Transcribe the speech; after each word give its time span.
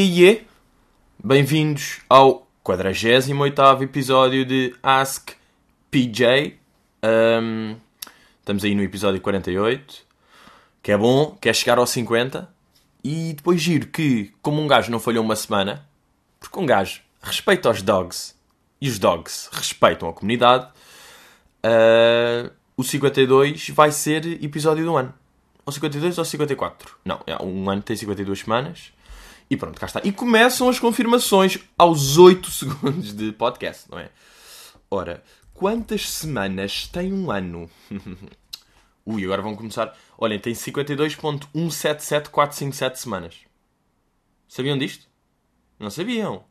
iê, 0.00 0.44
Bem-vindos 1.22 2.00
ao 2.08 2.48
48 2.62 3.82
episódio 3.82 4.44
de 4.44 4.74
Ask 4.82 5.32
PJ. 5.90 6.56
Um, 7.04 7.76
estamos 8.40 8.64
aí 8.64 8.74
no 8.74 8.82
episódio 8.82 9.20
48, 9.20 10.04
que 10.82 10.90
é 10.90 10.96
bom, 10.96 11.36
quer 11.40 11.54
chegar 11.54 11.78
aos 11.78 11.90
50. 11.90 12.48
E 13.04 13.34
depois 13.34 13.60
giro 13.60 13.88
que, 13.88 14.32
como 14.40 14.62
um 14.62 14.66
gajo 14.66 14.90
não 14.90 14.98
falhou 14.98 15.22
uma 15.22 15.36
semana, 15.36 15.86
porque 16.40 16.58
um 16.58 16.66
gajo 16.66 17.02
respeita 17.22 17.70
os 17.70 17.82
dogs 17.82 18.34
e 18.80 18.88
os 18.88 18.98
dogs 18.98 19.48
respeitam 19.52 20.08
a 20.08 20.12
comunidade, 20.12 20.66
uh, 21.64 22.50
o 22.76 22.82
52 22.82 23.68
vai 23.68 23.92
ser 23.92 24.24
episódio 24.42 24.84
do 24.84 24.96
ano. 24.96 25.12
Ou 25.66 25.72
52 25.72 26.18
ou 26.18 26.24
54? 26.24 26.96
Não, 27.04 27.20
é, 27.26 27.40
um 27.42 27.68
ano 27.68 27.82
tem 27.82 27.94
52 27.94 28.40
semanas. 28.40 28.92
E 29.48 29.56
pronto, 29.56 29.80
cá 29.80 29.86
está. 29.86 30.00
E 30.04 30.12
começam 30.12 30.68
as 30.68 30.78
confirmações 30.78 31.58
aos 31.76 32.18
8 32.18 32.50
segundos 32.50 33.14
de 33.14 33.32
podcast, 33.32 33.90
não 33.90 33.98
é? 33.98 34.10
Ora, 34.90 35.22
quantas 35.54 36.10
semanas 36.10 36.86
tem 36.86 37.12
um 37.12 37.30
ano? 37.30 37.70
Ui, 39.04 39.24
agora 39.24 39.42
vão 39.42 39.56
começar. 39.56 39.96
Olhem, 40.16 40.38
tem 40.38 40.52
52.177457 40.52 42.96
semanas. 42.96 43.34
Sabiam 44.46 44.78
disto? 44.78 45.08
Não 45.78 45.90
sabiam? 45.90 46.44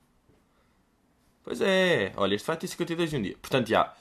Pois 1.43 1.61
é. 1.61 2.11
Olha, 2.17 2.35
este 2.35 2.45
vai 2.45 2.57
ter 2.57 2.67
52 2.67 3.09
de 3.09 3.15
um 3.15 3.21
dia. 3.21 3.37
Portanto, 3.41 3.69
já. 3.69 3.93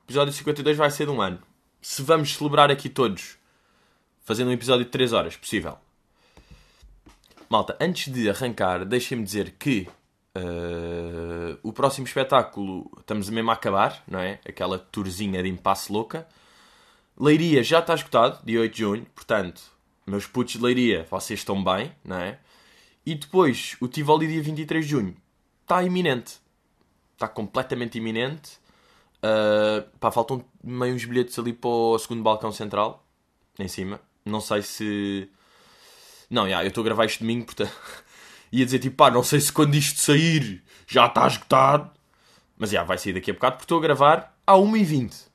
O 0.00 0.04
episódio 0.06 0.32
52 0.32 0.76
vai 0.76 0.90
ser 0.90 1.06
de 1.06 1.12
um 1.12 1.22
ano. 1.22 1.40
Se 1.80 2.02
vamos 2.02 2.34
celebrar 2.34 2.70
aqui 2.70 2.88
todos, 2.88 3.38
fazendo 4.22 4.48
um 4.48 4.52
episódio 4.52 4.84
de 4.84 4.90
3 4.90 5.12
horas, 5.12 5.36
possível. 5.36 5.78
Malta, 7.48 7.76
antes 7.80 8.12
de 8.12 8.28
arrancar, 8.28 8.84
deixem-me 8.84 9.24
dizer 9.24 9.54
que 9.58 9.88
uh, 10.36 11.58
o 11.62 11.72
próximo 11.72 12.06
espetáculo 12.06 12.90
estamos 12.98 13.30
mesmo 13.30 13.50
a 13.50 13.54
acabar, 13.54 14.02
não 14.06 14.18
é? 14.18 14.38
Aquela 14.46 14.78
tourzinha 14.78 15.42
de 15.42 15.48
impasse 15.48 15.90
louca. 15.90 16.28
Leiria 17.18 17.62
já 17.62 17.78
está 17.78 17.94
esgotado, 17.94 18.38
dia 18.44 18.60
8 18.60 18.72
de 18.72 18.78
junho, 18.78 19.06
portanto, 19.14 19.62
meus 20.06 20.26
putos 20.26 20.54
de 20.54 20.62
Leiria, 20.62 21.06
vocês 21.10 21.40
estão 21.40 21.64
bem, 21.64 21.90
não 22.04 22.18
é? 22.18 22.38
E 23.04 23.14
depois, 23.14 23.76
o 23.80 23.88
Tivoli, 23.88 24.28
dia 24.28 24.42
23 24.42 24.84
de 24.84 24.90
junho, 24.90 25.16
está 25.62 25.82
iminente. 25.82 26.38
Está 27.14 27.26
completamente 27.26 27.96
iminente. 27.96 28.58
Uh, 29.18 29.88
pá, 29.98 30.10
faltam 30.10 30.44
meio 30.62 30.94
uns 30.94 31.04
bilhetes 31.06 31.38
ali 31.38 31.54
para 31.54 31.70
o 31.70 31.98
segundo 31.98 32.22
balcão 32.22 32.52
central, 32.52 33.04
em 33.58 33.66
cima. 33.66 34.00
Não 34.24 34.40
sei 34.40 34.60
se 34.60 35.30
não, 36.30 36.48
já, 36.48 36.62
eu 36.62 36.68
estou 36.68 36.82
a 36.82 36.84
gravar 36.84 37.06
isto 37.06 37.20
domingo, 37.20 37.46
portanto. 37.46 37.72
ia 38.52 38.64
dizer 38.64 38.78
tipo, 38.78 38.96
pá, 38.96 39.10
não 39.10 39.22
sei 39.22 39.40
se 39.40 39.52
quando 39.52 39.74
isto 39.74 40.00
sair 40.00 40.62
já 40.86 41.06
está 41.06 41.26
esgotado. 41.26 41.90
Mas 42.56 42.70
já, 42.70 42.82
vai 42.82 42.98
sair 42.98 43.12
daqui 43.12 43.30
a 43.30 43.34
bocado, 43.34 43.56
porque 43.56 43.64
estou 43.64 43.78
a 43.78 43.82
gravar 43.82 44.36
a 44.46 44.54
1h20. 44.54 45.28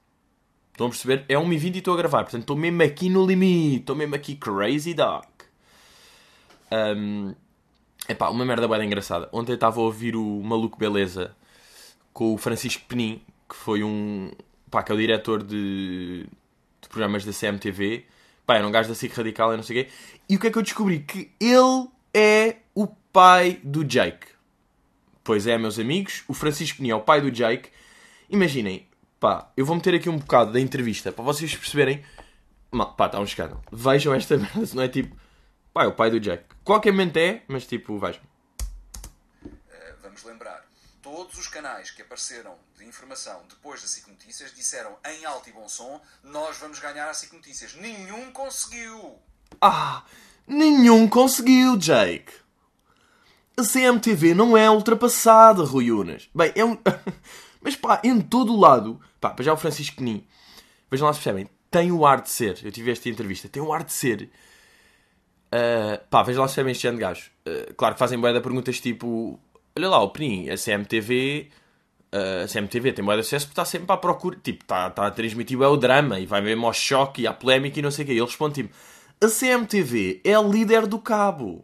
Estão 0.72 0.88
a 0.88 0.90
perceber? 0.90 1.24
É 1.30 1.36
1h20 1.36 1.76
e 1.76 1.78
estou 1.78 1.94
a 1.94 1.98
gravar. 1.98 2.24
Portanto, 2.24 2.42
estou 2.42 2.58
mesmo 2.58 2.82
aqui 2.84 3.10
no 3.10 3.26
limite. 3.26 3.82
Estou 3.82 3.96
mesmo 3.96 4.16
aqui 4.16 4.36
crazy 4.36 4.94
dog. 4.94 5.28
Um, 6.72 7.34
epá, 8.10 8.30
uma 8.30 8.44
merda 8.44 8.68
bem 8.68 8.86
engraçada. 8.86 9.30
Ontem 9.32 9.54
estava 9.54 9.80
a 9.80 9.84
ouvir 9.84 10.16
o 10.16 10.42
Maluco 10.44 10.78
Beleza 10.78 11.36
com 12.12 12.34
o 12.34 12.38
Francisco 12.38 12.84
Penin, 12.88 13.22
que 13.48 13.56
foi 13.56 13.84
um... 13.84 14.32
Pá, 14.70 14.82
que 14.82 14.92
é 14.92 14.96
o 14.96 14.98
diretor 14.98 15.44
de, 15.44 16.26
de 16.82 16.90
programas 16.90 17.24
da 17.24 17.32
CMTV. 17.32 18.06
Pá, 18.46 18.58
era 18.58 18.68
um 18.68 18.72
gajo 18.72 18.90
da 18.90 18.96
SIC 18.96 19.14
Radical 19.14 19.54
e 19.54 19.58
não 19.58 19.64
sei 19.64 19.82
o 19.82 19.86
quê. 19.86 19.92
E 20.30 20.36
o 20.36 20.40
que 20.40 20.48
é 20.48 20.52
que 20.52 20.58
eu 20.58 20.62
descobri? 20.62 21.00
Que 21.00 21.32
ele 21.40 21.88
é 22.14 22.58
o 22.76 22.88
pai 22.88 23.60
do 23.64 23.84
Jake. 23.84 24.28
Pois 25.24 25.48
é, 25.48 25.58
meus 25.58 25.80
amigos, 25.80 26.24
o 26.28 26.34
Francisco 26.34 26.78
Peninha 26.78 26.94
é 26.94 26.98
o 26.98 27.02
pai 27.02 27.22
do 27.22 27.32
Jake. 27.32 27.70
Imaginem, 28.30 28.88
pá, 29.20 29.52
eu 29.56 29.66
vou 29.66 29.76
meter 29.76 29.96
aqui 29.96 30.10
um 30.10 30.18
bocado 30.18 30.52
da 30.52 30.60
entrevista 30.60 31.12
para 31.12 31.24
vocês 31.24 31.56
perceberem. 31.56 32.04
Pá, 32.98 33.06
está 33.06 33.20
um 33.20 33.24
escândalo. 33.24 33.62
Vejam 33.72 34.14
esta 34.14 34.36
merda, 34.38 34.68
não 34.74 34.84
é 34.84 34.88
tipo, 34.90 35.16
pá, 35.74 35.86
é 35.86 35.88
o 35.88 35.94
pai 35.94 36.12
do 36.12 36.20
Jake. 36.20 36.44
Qualquer 36.64 36.92
mente 36.92 37.20
é, 37.20 37.44
mas 37.48 37.66
tipo, 37.66 37.98
vejam. 37.98 38.22
Uh, 39.46 39.50
vamos 40.02 40.24
lembrar, 40.26 40.66
todos 41.04 41.38
os 41.38 41.48
canais 41.48 41.92
que 41.92 42.02
apareceram 42.02 42.56
de 42.78 42.86
informação 42.86 43.42
depois 43.50 43.82
da 43.82 43.88
SIC 43.88 44.08
Notícias 44.08 44.56
disseram 44.56 44.96
em 45.06 45.26
alto 45.26 45.50
e 45.50 45.52
bom 45.52 45.68
som: 45.68 46.02
nós 46.24 46.58
vamos 46.58 46.80
ganhar 46.80 47.10
a 47.10 47.14
SIC 47.14 47.34
Notícias. 47.34 47.76
Nenhum 47.76 48.32
conseguiu. 48.32 49.20
Ah, 49.62 50.04
nenhum 50.48 51.08
conseguiu, 51.08 51.78
Jake. 51.78 52.34
A 53.56 53.64
CMTV 53.64 54.34
não 54.34 54.58
é 54.58 54.72
ultrapassada, 54.72 55.64
Rui 55.64 55.92
Unas. 55.92 56.28
Bem, 56.34 56.52
é 56.56 56.66
um. 56.66 56.78
Mas 57.62 57.76
pá, 57.76 58.02
em 58.04 58.20
todo 58.20 58.54
o 58.54 58.60
lado. 58.60 59.00
Pá, 59.20 59.36
já 59.42 59.54
o 59.54 59.58
Francisco 59.58 59.98
Penin. 59.98 60.26
Vejam 60.90 61.06
lá 61.06 61.14
se 61.14 61.20
percebem. 61.20 61.50
Tem 61.70 61.92
o 61.92 62.06
ar 62.06 62.22
de 62.22 62.30
ser. 62.30 62.60
Eu 62.64 62.72
tive 62.72 62.92
esta 62.92 63.10
entrevista. 63.10 63.50
Tem 63.50 63.62
o 63.62 63.74
ar 63.74 63.84
de 63.84 63.92
ser. 63.92 64.32
Uh, 65.54 66.04
pá, 66.10 66.24
vejam 66.24 66.42
lá 66.42 66.48
se 66.48 66.56
percebem 66.56 66.72
este 66.72 66.88
ano 66.88 66.98
de 66.98 67.02
gajo. 67.02 67.30
Uh, 67.46 67.74
claro 67.76 67.94
que 67.94 68.00
fazem 68.00 68.20
boia 68.20 68.34
de 68.34 68.42
perguntas 68.42 68.80
tipo. 68.80 69.40
Olha 69.78 69.90
lá, 69.90 70.02
o 70.02 70.10
Penin, 70.10 70.50
a 70.50 70.58
CMTV. 70.58 71.50
A 72.12 72.48
CMTV 72.48 72.94
tem 72.94 73.04
de 73.04 73.12
acesso 73.12 73.48
porque 73.48 73.54
está 73.54 73.66
sempre 73.66 73.92
à 73.92 73.98
procura. 73.98 74.38
Tipo, 74.42 74.64
está, 74.64 74.88
está 74.88 75.08
a 75.08 75.12
transmitir 75.12 75.60
o 75.60 75.78
drama 75.78 76.20
e 76.20 76.26
vai 76.26 76.42
mesmo 76.42 76.68
ao 76.68 76.74
choque 76.74 77.24
e 77.24 77.28
à 77.28 77.34
polémica 77.34 77.80
e 77.80 77.82
não 77.82 77.90
sei 77.90 78.04
o 78.04 78.08
quê. 78.08 78.14
Ele 78.14 78.22
responde 78.22 78.62
tipo 78.62 78.74
a 79.24 79.30
CMTV 79.30 80.22
é 80.24 80.34
a 80.34 80.42
líder 80.42 80.86
do 80.86 81.00
cabo. 81.00 81.64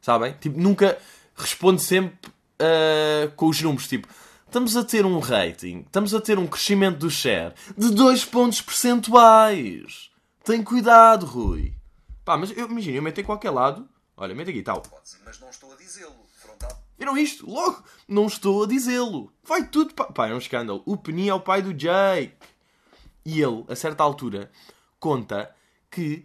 Sabem? 0.00 0.32
Tipo, 0.34 0.60
nunca 0.60 0.96
responde 1.34 1.82
sempre 1.82 2.30
uh, 2.60 3.30
com 3.34 3.48
os 3.48 3.60
números. 3.60 3.88
Tipo, 3.88 4.08
estamos 4.46 4.76
a 4.76 4.84
ter 4.84 5.04
um 5.04 5.18
rating, 5.18 5.80
estamos 5.80 6.14
a 6.14 6.20
ter 6.20 6.38
um 6.38 6.46
crescimento 6.46 6.98
do 6.98 7.10
share 7.10 7.52
de 7.76 7.90
2 7.90 8.24
pontos 8.26 8.60
percentuais. 8.60 10.10
Tem 10.44 10.62
cuidado, 10.62 11.26
Rui. 11.26 11.74
Pá, 12.24 12.36
mas 12.36 12.56
eu 12.56 12.68
imagino, 12.68 12.96
eu 12.96 13.02
meto 13.02 13.20
em 13.20 13.24
qualquer 13.24 13.50
lado. 13.50 13.88
Olha, 14.16 14.34
meto 14.34 14.50
aqui 14.50 14.62
tal. 14.62 14.82
Mas 15.24 15.40
não 15.40 15.50
estou 15.50 15.72
a 15.72 15.76
dizê-lo. 15.76 16.21
Viram 17.02 17.18
isto? 17.18 17.50
Logo, 17.50 17.82
não 18.06 18.28
estou 18.28 18.62
a 18.62 18.66
dizê-lo. 18.68 19.32
Vai 19.42 19.66
tudo 19.66 19.92
para. 19.92 20.12
Pá, 20.12 20.28
é 20.28 20.34
um 20.34 20.38
escândalo. 20.38 20.84
O 20.86 20.96
Penny 20.96 21.28
é 21.28 21.34
o 21.34 21.40
pai 21.40 21.60
do 21.60 21.74
Jake. 21.74 22.36
E 23.24 23.42
ele, 23.42 23.64
a 23.68 23.74
certa 23.74 24.04
altura, 24.04 24.52
conta 25.00 25.52
que 25.90 26.24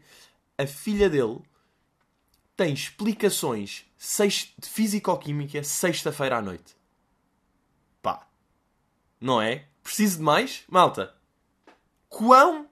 a 0.56 0.68
filha 0.68 1.10
dele 1.10 1.42
tem 2.56 2.76
explicações 2.76 3.88
de 3.98 4.70
físico-química 4.70 5.64
sexta-feira 5.64 6.38
à 6.38 6.42
noite. 6.44 6.76
Pá. 8.00 8.28
Não 9.20 9.42
é? 9.42 9.66
Preciso 9.82 10.18
de 10.18 10.24
mais? 10.24 10.64
Malta. 10.70 11.16
Quão, 12.08 12.70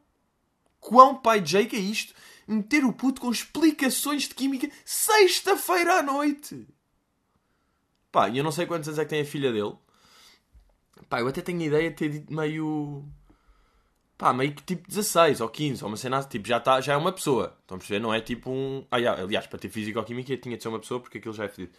quão 0.80 1.16
pai 1.16 1.42
Jake 1.42 1.76
é 1.76 1.80
isto? 1.80 2.14
Meter 2.48 2.86
o 2.86 2.94
puto 2.94 3.20
com 3.20 3.32
explicações 3.32 4.28
de 4.28 4.36
química 4.36 4.70
sexta-feira 4.86 5.96
à 5.96 6.04
noite. 6.04 6.68
Pá, 8.16 8.30
e 8.30 8.38
eu 8.38 8.46
não 8.46 8.52
sei 8.52 8.66
quantos 8.66 8.88
anos 8.88 8.98
é 8.98 9.04
que 9.04 9.10
tem 9.10 9.20
a 9.20 9.26
filha 9.26 9.52
dele. 9.52 9.74
Pá, 11.10 11.20
eu 11.20 11.28
até 11.28 11.42
tenho 11.42 11.62
ideia 11.62 11.90
de 11.90 11.98
ter 11.98 12.08
dito 12.08 12.34
meio 12.34 13.04
pá, 14.18 14.32
meio 14.32 14.54
que 14.56 14.64
tipo 14.64 14.88
16 14.88 15.42
ou 15.42 15.50
15, 15.50 15.84
ou 15.84 15.90
uma 15.90 15.98
cena, 15.98 16.24
tipo, 16.24 16.48
já, 16.48 16.58
tá, 16.58 16.80
já 16.80 16.94
é 16.94 16.96
uma 16.96 17.12
pessoa. 17.12 17.58
Estão 17.60 17.76
a 17.76 17.78
perceber? 17.78 18.00
Não 18.00 18.14
é 18.14 18.22
tipo 18.22 18.50
um. 18.50 18.86
Ah, 18.90 19.00
yeah, 19.00 19.22
aliás, 19.22 19.48
para 19.48 19.60
ter 19.60 19.68
físico-química 19.68 20.38
tinha 20.38 20.56
de 20.56 20.64
ser 20.64 20.70
uma 20.70 20.80
pessoa 20.80 21.02
porque 21.02 21.18
aquilo 21.18 21.34
já 21.34 21.44
é 21.44 21.50
fedido. 21.50 21.74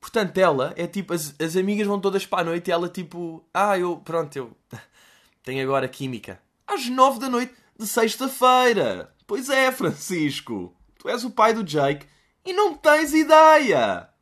Portanto, 0.00 0.36
ela 0.38 0.74
é 0.76 0.88
tipo, 0.88 1.14
as, 1.14 1.36
as 1.40 1.56
amigas 1.56 1.86
vão 1.86 2.00
todas 2.00 2.26
para 2.26 2.40
a 2.40 2.44
noite 2.46 2.66
e 2.66 2.72
ela 2.72 2.88
tipo, 2.88 3.44
ah, 3.54 3.78
eu, 3.78 3.98
pronto, 3.98 4.36
eu 4.36 4.56
tenho 5.44 5.62
agora 5.62 5.86
química. 5.86 6.40
Às 6.66 6.88
9 6.88 7.20
da 7.20 7.28
noite 7.28 7.54
de 7.78 7.86
sexta-feira. 7.86 9.14
Pois 9.24 9.48
é, 9.48 9.70
Francisco. 9.70 10.74
Tu 10.98 11.08
és 11.08 11.22
o 11.22 11.30
pai 11.30 11.54
do 11.54 11.62
Jake 11.62 12.08
e 12.44 12.52
não 12.52 12.74
tens 12.74 13.14
ideia. 13.14 14.12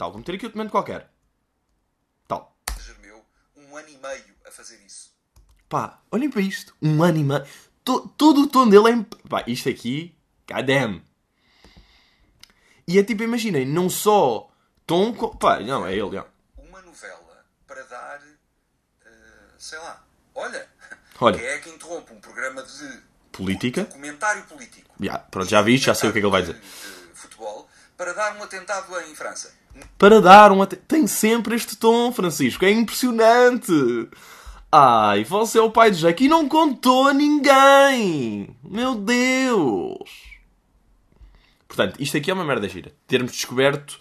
Tal, 0.00 0.10
vou 0.10 0.18
meter 0.18 0.36
aqui 0.36 0.46
outro 0.46 0.56
momento 0.56 0.70
qualquer. 0.70 1.10
Tal. 2.26 2.56
Germeu 2.80 3.22
um 3.54 3.76
ano 3.76 3.88
e 3.90 3.98
meio 3.98 4.34
a 4.46 4.50
fazer 4.50 4.80
isso. 4.86 5.14
Pá, 5.68 6.00
olhem 6.10 6.30
para 6.30 6.40
isto. 6.40 6.74
Um 6.80 7.02
anima. 7.02 7.46
To, 7.84 8.08
todo 8.16 8.44
o 8.44 8.46
tom 8.46 8.66
dele 8.66 8.92
é. 8.92 9.28
Pá, 9.28 9.44
isto 9.46 9.68
aqui. 9.68 10.16
Goddamn. 10.50 11.04
E 12.88 12.98
é 12.98 13.04
tipo, 13.04 13.22
imaginem, 13.22 13.66
não 13.66 13.90
só 13.90 14.50
tom. 14.86 15.12
Pá, 15.36 15.60
não, 15.60 15.86
é 15.86 15.92
ele. 15.92 16.24
Uma 16.56 16.80
novela 16.80 17.44
para 17.66 17.82
dar. 17.82 18.22
Uh, 18.22 19.52
sei 19.58 19.78
lá. 19.80 20.02
Olha. 20.34 20.66
Olha. 21.20 21.38
Quem 21.38 21.46
é 21.46 21.58
que 21.58 21.68
interrompe 21.68 22.10
um 22.14 22.20
programa 22.22 22.62
de. 22.62 23.02
Política? 23.32 23.84
Comentário 23.84 24.44
político. 24.44 24.94
Yeah, 24.98 25.22
pronto, 25.24 25.50
já 25.50 25.60
vi, 25.60 25.76
já 25.76 25.94
sei 25.94 26.08
o 26.08 26.12
que 26.14 26.20
é 26.20 26.22
que 26.22 26.26
ele 26.26 26.32
vai 26.32 26.40
dizer. 26.40 26.54
De, 26.54 26.60
de 27.08 27.14
futebol 27.14 27.68
para 27.98 28.14
dar 28.14 28.34
um 28.34 28.42
atentado 28.42 28.98
em 29.02 29.14
França. 29.14 29.59
Para 29.98 30.20
dar 30.20 30.50
um. 30.52 30.64
Tem 30.64 31.06
sempre 31.06 31.54
este 31.54 31.76
tom, 31.76 32.10
Francisco. 32.12 32.64
É 32.64 32.70
impressionante. 32.70 33.72
Ai, 34.72 35.24
você 35.24 35.58
é 35.58 35.62
o 35.62 35.70
pai 35.70 35.90
de 35.90 35.98
Jack 35.98 36.24
e 36.24 36.28
não 36.28 36.48
contou 36.48 37.08
a 37.08 37.12
ninguém! 37.12 38.56
Meu 38.62 38.94
Deus! 38.94 39.98
Portanto, 41.66 42.00
isto 42.00 42.16
aqui 42.16 42.30
é 42.30 42.34
uma 42.34 42.44
merda 42.44 42.68
gira. 42.68 42.92
Termos 43.06 43.32
descoberto 43.32 43.98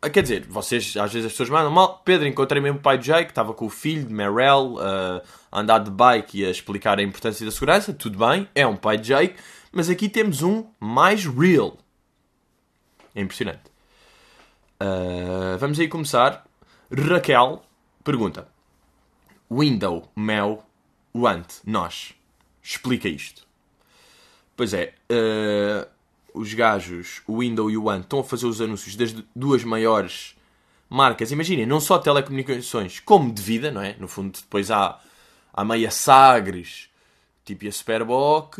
Ah, 0.00 0.08
Quer 0.08 0.22
dizer, 0.22 0.46
vocês, 0.48 0.96
às 0.96 1.12
vezes 1.12 1.26
as 1.26 1.32
pessoas 1.32 1.48
mandam 1.50 1.70
mal. 1.72 2.00
Pedro, 2.04 2.26
encontrei 2.28 2.62
mesmo 2.62 2.78
o 2.78 2.82
pai 2.82 2.98
de 2.98 3.06
Jake, 3.06 3.30
estava 3.30 3.52
com 3.52 3.66
o 3.66 3.70
filho 3.70 4.04
de 4.04 4.12
Merrell 4.14 4.76
ah, 4.78 5.22
a 5.50 5.60
andar 5.60 5.80
de 5.80 5.90
bike 5.90 6.40
e 6.40 6.44
a 6.46 6.50
explicar 6.50 6.98
a 6.98 7.02
importância 7.02 7.44
da 7.44 7.50
segurança. 7.50 7.92
Tudo 7.92 8.18
bem, 8.18 8.48
é 8.54 8.66
um 8.66 8.76
pai 8.76 8.98
de 8.98 9.08
Jake. 9.08 9.36
Mas 9.72 9.90
aqui 9.90 10.08
temos 10.08 10.42
um 10.42 10.66
mais 10.78 11.26
real. 11.26 11.78
É 13.14 13.20
impressionante. 13.20 13.75
Ah, 14.78 15.56
vamos 15.58 15.78
aí 15.80 15.88
começar. 15.88 16.46
Raquel 16.90 17.62
pergunta: 18.04 18.48
Window, 19.50 20.10
Mel, 20.14 20.62
Want, 21.14 21.60
nós. 21.64 22.14
Explica 22.62 23.08
isto. 23.08 23.46
Pois 24.56 24.74
é, 24.74 24.94
ah, 25.10 25.88
os 26.34 26.52
gajos, 26.54 27.22
o 27.26 27.38
Window 27.40 27.70
e 27.70 27.76
o 27.76 27.84
Want, 27.84 28.02
estão 28.02 28.20
a 28.20 28.24
fazer 28.24 28.46
os 28.46 28.60
anúncios 28.60 28.96
das 28.96 29.14
duas 29.34 29.64
maiores 29.64 30.36
marcas. 30.88 31.30
Imaginem, 31.30 31.66
não 31.66 31.80
só 31.80 31.98
telecomunicações, 31.98 33.00
como 33.00 33.32
de 33.32 33.42
vida, 33.42 33.70
não 33.70 33.80
é? 33.80 33.96
No 33.98 34.08
fundo, 34.08 34.38
depois 34.38 34.70
há, 34.70 35.00
há 35.52 35.64
meia 35.64 35.90
Sagres, 35.90 36.90
tipo 37.44 37.66
a 37.66 37.72
Superboc. 37.72 38.58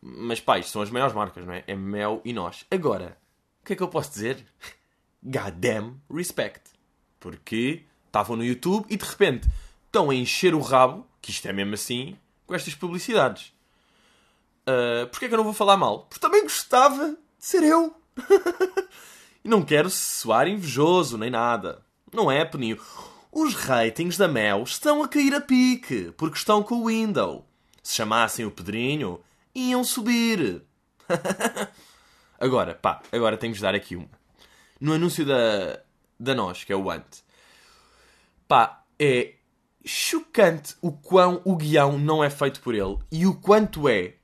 Mas 0.00 0.40
pá, 0.40 0.58
isto 0.58 0.70
são 0.70 0.82
as 0.82 0.90
maiores 0.90 1.14
marcas, 1.14 1.44
não 1.44 1.52
é? 1.52 1.64
É 1.66 1.74
Mel 1.74 2.20
e 2.24 2.32
nós. 2.32 2.64
Agora, 2.70 3.16
o 3.62 3.66
que 3.66 3.72
é 3.72 3.76
que 3.76 3.82
eu 3.82 3.88
posso 3.88 4.10
dizer? 4.10 4.44
Goddamn 5.22 6.00
respect. 6.10 6.62
Porque 7.18 7.84
estavam 8.06 8.36
no 8.36 8.44
YouTube 8.44 8.86
e 8.88 8.96
de 8.96 9.04
repente 9.04 9.48
estão 9.86 10.10
a 10.10 10.14
encher 10.14 10.54
o 10.54 10.60
rabo, 10.60 11.06
que 11.20 11.30
isto 11.30 11.46
é 11.46 11.52
mesmo 11.52 11.74
assim, 11.74 12.16
com 12.46 12.54
estas 12.54 12.74
publicidades. 12.74 13.52
Uh, 14.62 15.06
Porquê 15.08 15.26
é 15.26 15.28
que 15.28 15.34
eu 15.34 15.38
não 15.38 15.44
vou 15.44 15.52
falar 15.52 15.76
mal? 15.76 16.00
Porque 16.00 16.20
também 16.20 16.42
gostava 16.42 17.10
de 17.10 17.16
ser 17.38 17.62
eu. 17.62 17.94
e 19.44 19.48
não 19.48 19.62
quero 19.62 19.88
soar 19.88 20.48
invejoso 20.48 21.16
nem 21.16 21.30
nada. 21.30 21.82
Não 22.12 22.30
é, 22.30 22.44
Peninho. 22.44 22.80
Os 23.30 23.54
ratings 23.54 24.16
da 24.16 24.26
Mel 24.26 24.62
estão 24.62 25.02
a 25.02 25.08
cair 25.08 25.34
a 25.34 25.40
pique, 25.40 26.12
porque 26.16 26.38
estão 26.38 26.62
com 26.62 26.76
o 26.76 26.86
Window. 26.86 27.46
Se 27.82 27.94
chamassem 27.94 28.44
o 28.44 28.50
Pedrinho, 28.50 29.20
iam 29.54 29.84
subir. 29.84 30.62
agora, 32.40 32.74
pá, 32.74 33.02
agora 33.12 33.36
tenho 33.36 33.52
de 33.52 33.60
dar 33.60 33.74
aqui 33.74 33.94
uma. 33.94 34.08
No 34.80 34.92
anúncio 34.92 35.24
da, 35.24 35.80
da 36.18 36.34
nós, 36.34 36.64
que 36.64 36.72
é 36.72 36.76
o 36.76 36.90
Ant. 36.90 37.24
Pá, 38.46 38.84
é 38.98 39.34
chocante 39.84 40.74
o 40.82 40.90
quão 40.90 41.40
o 41.44 41.56
guião 41.56 41.96
não 41.98 42.22
é 42.22 42.28
feito 42.28 42.60
por 42.60 42.74
ele 42.74 42.98
e 43.10 43.24
o 43.24 43.34
quanto 43.34 43.88
é 43.88 44.14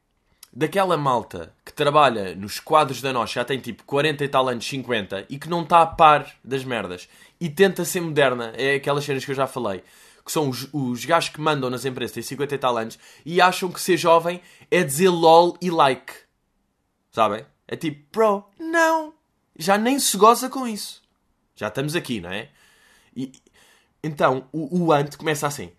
daquela 0.53 0.97
malta 0.97 1.55
que 1.65 1.73
trabalha 1.73 2.35
nos 2.35 2.61
quadros 2.61 3.01
da 3.01 3.13
nós, 3.13 3.31
já 3.31 3.45
tem 3.45 3.59
tipo 3.59 3.85
40 3.85 4.25
e 4.25 4.29
tal 4.29 4.49
anos, 4.49 4.67
50, 4.67 5.27
e 5.31 5.39
que 5.39 5.49
não 5.49 5.63
está 5.63 5.81
a 5.81 5.87
par 5.87 6.35
das 6.45 6.65
merdas 6.65 7.09
e 7.41 7.49
tenta 7.49 7.85
ser 7.85 8.01
moderna, 8.01 8.53
é 8.57 8.75
aquelas 8.75 9.05
cenas 9.05 9.25
que 9.25 9.31
eu 9.31 9.35
já 9.35 9.47
falei, 9.47 9.83
que 10.25 10.31
são 10.31 10.49
os, 10.49 10.69
os 10.73 11.05
gajos 11.05 11.31
que 11.31 11.41
mandam 11.41 11.71
nas 11.71 11.85
empresas, 11.85 12.13
têm 12.13 12.23
50 12.23 12.55
e 12.55 12.59
tal 12.59 12.77
anos, 12.77 12.99
e 13.25 13.41
acham 13.41 13.71
que 13.71 13.81
ser 13.81 13.97
jovem 13.97 14.41
é 14.71 14.85
dizer 14.85 15.09
lol 15.09 15.57
e 15.61 15.71
like. 15.71 16.13
Sabem? 17.11 17.45
É 17.67 17.77
tipo, 17.77 18.07
bro, 18.13 18.45
não, 18.59 19.15
já 19.57 19.79
nem 19.79 19.99
se 19.99 20.17
goza 20.17 20.49
com 20.49 20.67
isso. 20.67 21.03
Já 21.55 21.69
estamos 21.69 21.95
aqui, 21.95 22.21
não 22.21 22.31
é? 22.31 22.51
E, 23.15 23.33
então, 24.03 24.49
o, 24.53 24.85
o 24.85 24.93
Ant 24.93 25.17
começa 25.17 25.47
assim. 25.47 25.73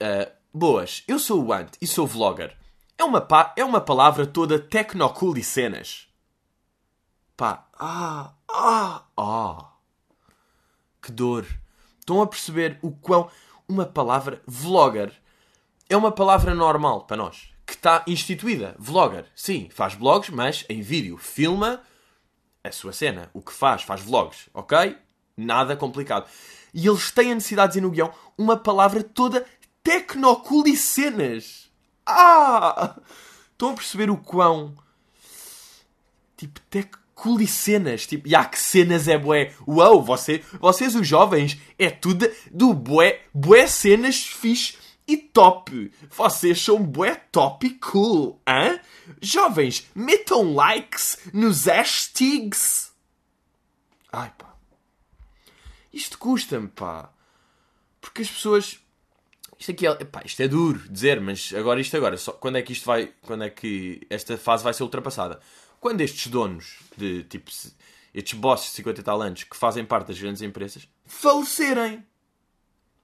Uh, 0.00 0.30
boas, 0.52 1.02
eu 1.08 1.18
sou 1.18 1.44
o 1.44 1.52
Ant 1.52 1.70
e 1.80 1.86
sou 1.86 2.06
vlogger. 2.06 2.56
É 2.98 3.04
uma, 3.04 3.26
é 3.56 3.64
uma 3.64 3.80
palavra 3.80 4.26
toda 4.26 4.58
tecnocool 4.58 5.36
e 5.36 5.44
cenas. 5.44 6.08
Pá, 7.36 7.68
ah, 7.78 8.32
ah, 8.50 9.04
ah. 9.16 9.72
Que 11.02 11.12
dor. 11.12 11.46
Estão 11.98 12.22
a 12.22 12.26
perceber 12.26 12.78
o 12.82 12.90
quão... 12.90 13.30
Uma 13.68 13.84
palavra 13.84 14.40
vlogger 14.46 15.12
é 15.88 15.96
uma 15.96 16.12
palavra 16.12 16.54
normal 16.54 17.04
para 17.04 17.16
nós. 17.16 17.52
Que 17.66 17.74
está 17.74 18.04
instituída. 18.06 18.76
Vlogger. 18.78 19.26
Sim, 19.34 19.68
faz 19.70 19.94
vlogs, 19.94 20.30
mas 20.30 20.64
em 20.68 20.80
vídeo. 20.80 21.18
Filma 21.18 21.82
a 22.68 22.72
sua 22.72 22.92
cena. 22.92 23.30
O 23.32 23.40
que 23.40 23.52
faz, 23.52 23.82
faz 23.82 24.00
vlogs. 24.00 24.48
Ok? 24.52 24.96
Nada 25.36 25.76
complicado. 25.76 26.28
E 26.72 26.86
eles 26.86 27.10
têm 27.10 27.32
a 27.32 27.34
necessidade 27.34 27.72
de 27.72 27.78
dizer 27.78 27.86
no 27.86 27.92
guião 27.92 28.12
uma 28.36 28.56
palavra 28.56 29.02
toda 29.02 29.46
tecnocool 29.82 30.66
e 30.66 30.76
cenas. 30.76 31.70
Ah! 32.04 32.96
Estão 33.52 33.70
a 33.70 33.74
perceber 33.74 34.10
o 34.10 34.16
quão. 34.16 34.74
Tipo, 36.36 36.60
tecnocool 36.68 37.40
e 37.40 37.46
cenas. 37.46 38.06
Tipo, 38.06 38.28
já 38.28 38.44
que 38.44 38.58
cenas 38.58 39.08
é 39.08 39.16
bué. 39.16 39.54
Uau, 39.66 40.02
você, 40.02 40.42
vocês 40.60 40.94
os 40.94 41.06
jovens, 41.06 41.58
é 41.78 41.90
tudo 41.90 42.30
do 42.50 42.74
bué, 42.74 43.20
bué 43.32 43.66
cenas 43.66 44.16
fixe 44.18 44.85
e 45.06 45.16
top. 45.16 45.92
Vocês 46.10 46.60
são 46.60 46.82
bué 46.82 47.14
top 47.14 47.66
e 47.66 47.70
cool, 47.78 48.40
hã? 48.46 48.80
Jovens, 49.20 49.86
metam 49.94 50.54
likes 50.54 51.18
nos 51.32 51.66
hashtags. 51.66 52.92
Ai, 54.12 54.32
pá. 54.36 54.54
Isto 55.92 56.18
custa-me, 56.18 56.68
pá. 56.68 57.10
Porque 58.00 58.22
as 58.22 58.30
pessoas. 58.30 58.78
Isto 59.58 59.70
aqui 59.70 59.86
é, 59.86 60.04
pá, 60.04 60.22
isto 60.24 60.42
é 60.42 60.48
duro 60.48 60.86
dizer, 60.90 61.20
mas 61.20 61.52
agora 61.56 61.80
isto 61.80 61.96
agora, 61.96 62.16
só, 62.18 62.32
quando 62.32 62.56
é 62.58 62.62
que 62.62 62.74
isto 62.74 62.84
vai, 62.84 63.12
quando 63.22 63.44
é 63.44 63.48
que 63.48 64.06
esta 64.10 64.36
fase 64.36 64.62
vai 64.62 64.74
ser 64.74 64.82
ultrapassada? 64.82 65.40
Quando 65.80 66.02
estes 66.02 66.26
donos 66.26 66.76
de 66.96 67.24
tipo 67.24 67.50
estes 68.12 68.38
bosses 68.38 68.70
de 68.70 68.76
50 68.76 69.00
e 69.00 69.04
tal 69.04 69.22
anos 69.22 69.44
que 69.44 69.56
fazem 69.56 69.84
parte 69.84 70.08
das 70.08 70.18
grandes 70.18 70.42
empresas 70.42 70.88
falecerem 71.04 72.04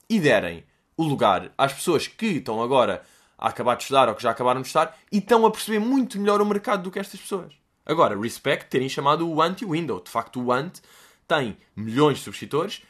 e 0.09 0.19
derem 0.19 0.65
o 0.97 1.05
lugar 1.05 1.53
às 1.57 1.73
pessoas 1.73 2.07
que 2.07 2.27
estão 2.27 2.63
agora 2.63 3.03
a 3.39 3.49
acabar 3.49 3.75
de 3.77 3.83
estudar 3.83 4.09
ou 4.09 4.15
que 4.15 4.23
já 4.23 4.31
acabaram 4.31 4.61
de 4.61 4.69
estudar 4.69 4.97
e 5.11 5.19
estão 5.19 5.45
a 5.45 5.51
perceber 5.51 5.79
muito 5.79 6.19
melhor 6.19 6.41
o 6.41 6.47
mercado 6.47 6.85
do 6.85 6.91
que 6.91 6.99
estas 6.99 7.21
pessoas. 7.21 7.53
Agora, 7.85 8.19
respect 8.19 8.67
terem 8.71 8.89
chamado 8.89 9.29
o 9.29 9.43
anti-window. 9.43 10.01
De 10.01 10.11
facto, 10.11 10.41
o 10.41 10.53
ant 10.53 10.81
tem 11.27 11.57
milhões 11.75 12.19
de 12.19 12.25
subscritores 12.25 12.83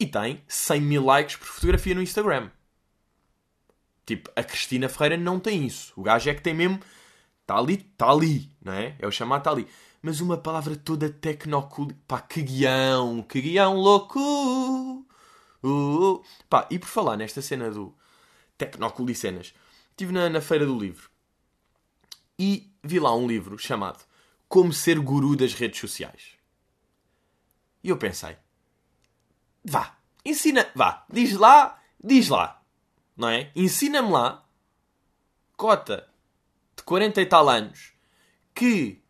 e 0.00 0.06
tem 0.06 0.42
100 0.48 0.80
mil 0.80 1.04
likes 1.04 1.36
por 1.36 1.46
fotografia 1.46 1.94
no 1.94 2.02
Instagram. 2.02 2.50
Tipo, 4.06 4.30
a 4.34 4.42
Cristina 4.42 4.88
Ferreira 4.88 5.18
não 5.18 5.38
tem 5.38 5.66
isso. 5.66 5.92
O 5.94 6.02
gajo 6.02 6.30
é 6.30 6.34
que 6.34 6.40
tem 6.40 6.54
mesmo. 6.54 6.80
Está 7.42 7.58
ali, 7.58 7.74
está 7.74 8.10
ali, 8.10 8.50
não 8.62 8.72
é? 8.72 8.96
É 8.98 9.06
o 9.06 9.10
chamado 9.10 9.40
está 9.40 9.50
ali. 9.50 9.66
Mas 10.00 10.20
uma 10.20 10.38
palavra 10.38 10.76
toda 10.76 11.10
tecnocool. 11.10 11.92
Pá, 12.06 12.20
que 12.20 12.40
guião, 12.40 13.22
que 13.22 13.40
guião 13.40 13.74
louco! 13.74 15.07
Uh, 15.62 16.22
pá, 16.48 16.66
e 16.70 16.78
por 16.78 16.88
falar 16.88 17.16
nesta 17.16 17.42
cena 17.42 17.70
do 17.70 17.94
tecnocool 18.56 19.10
e 19.10 19.14
cenas, 19.14 19.54
estive 19.90 20.12
na, 20.12 20.28
na 20.28 20.40
Feira 20.40 20.64
do 20.64 20.78
Livro 20.78 21.10
e 22.38 22.70
vi 22.82 23.00
lá 23.00 23.14
um 23.14 23.26
livro 23.26 23.58
chamado 23.58 24.04
Como 24.48 24.72
Ser 24.72 25.00
Guru 25.00 25.34
das 25.34 25.54
Redes 25.54 25.80
Sociais. 25.80 26.36
E 27.82 27.88
eu 27.88 27.96
pensei, 27.96 28.36
vá, 29.64 29.96
ensina, 30.24 30.70
vá, 30.74 31.04
diz 31.10 31.34
lá, 31.34 31.80
diz 32.02 32.28
lá, 32.28 32.62
não 33.16 33.28
é? 33.28 33.50
Ensina-me 33.56 34.10
lá, 34.10 34.46
cota 35.56 36.08
de 36.76 36.82
40 36.84 37.20
e 37.20 37.26
tal 37.26 37.48
anos, 37.48 37.92
que, 38.54 39.02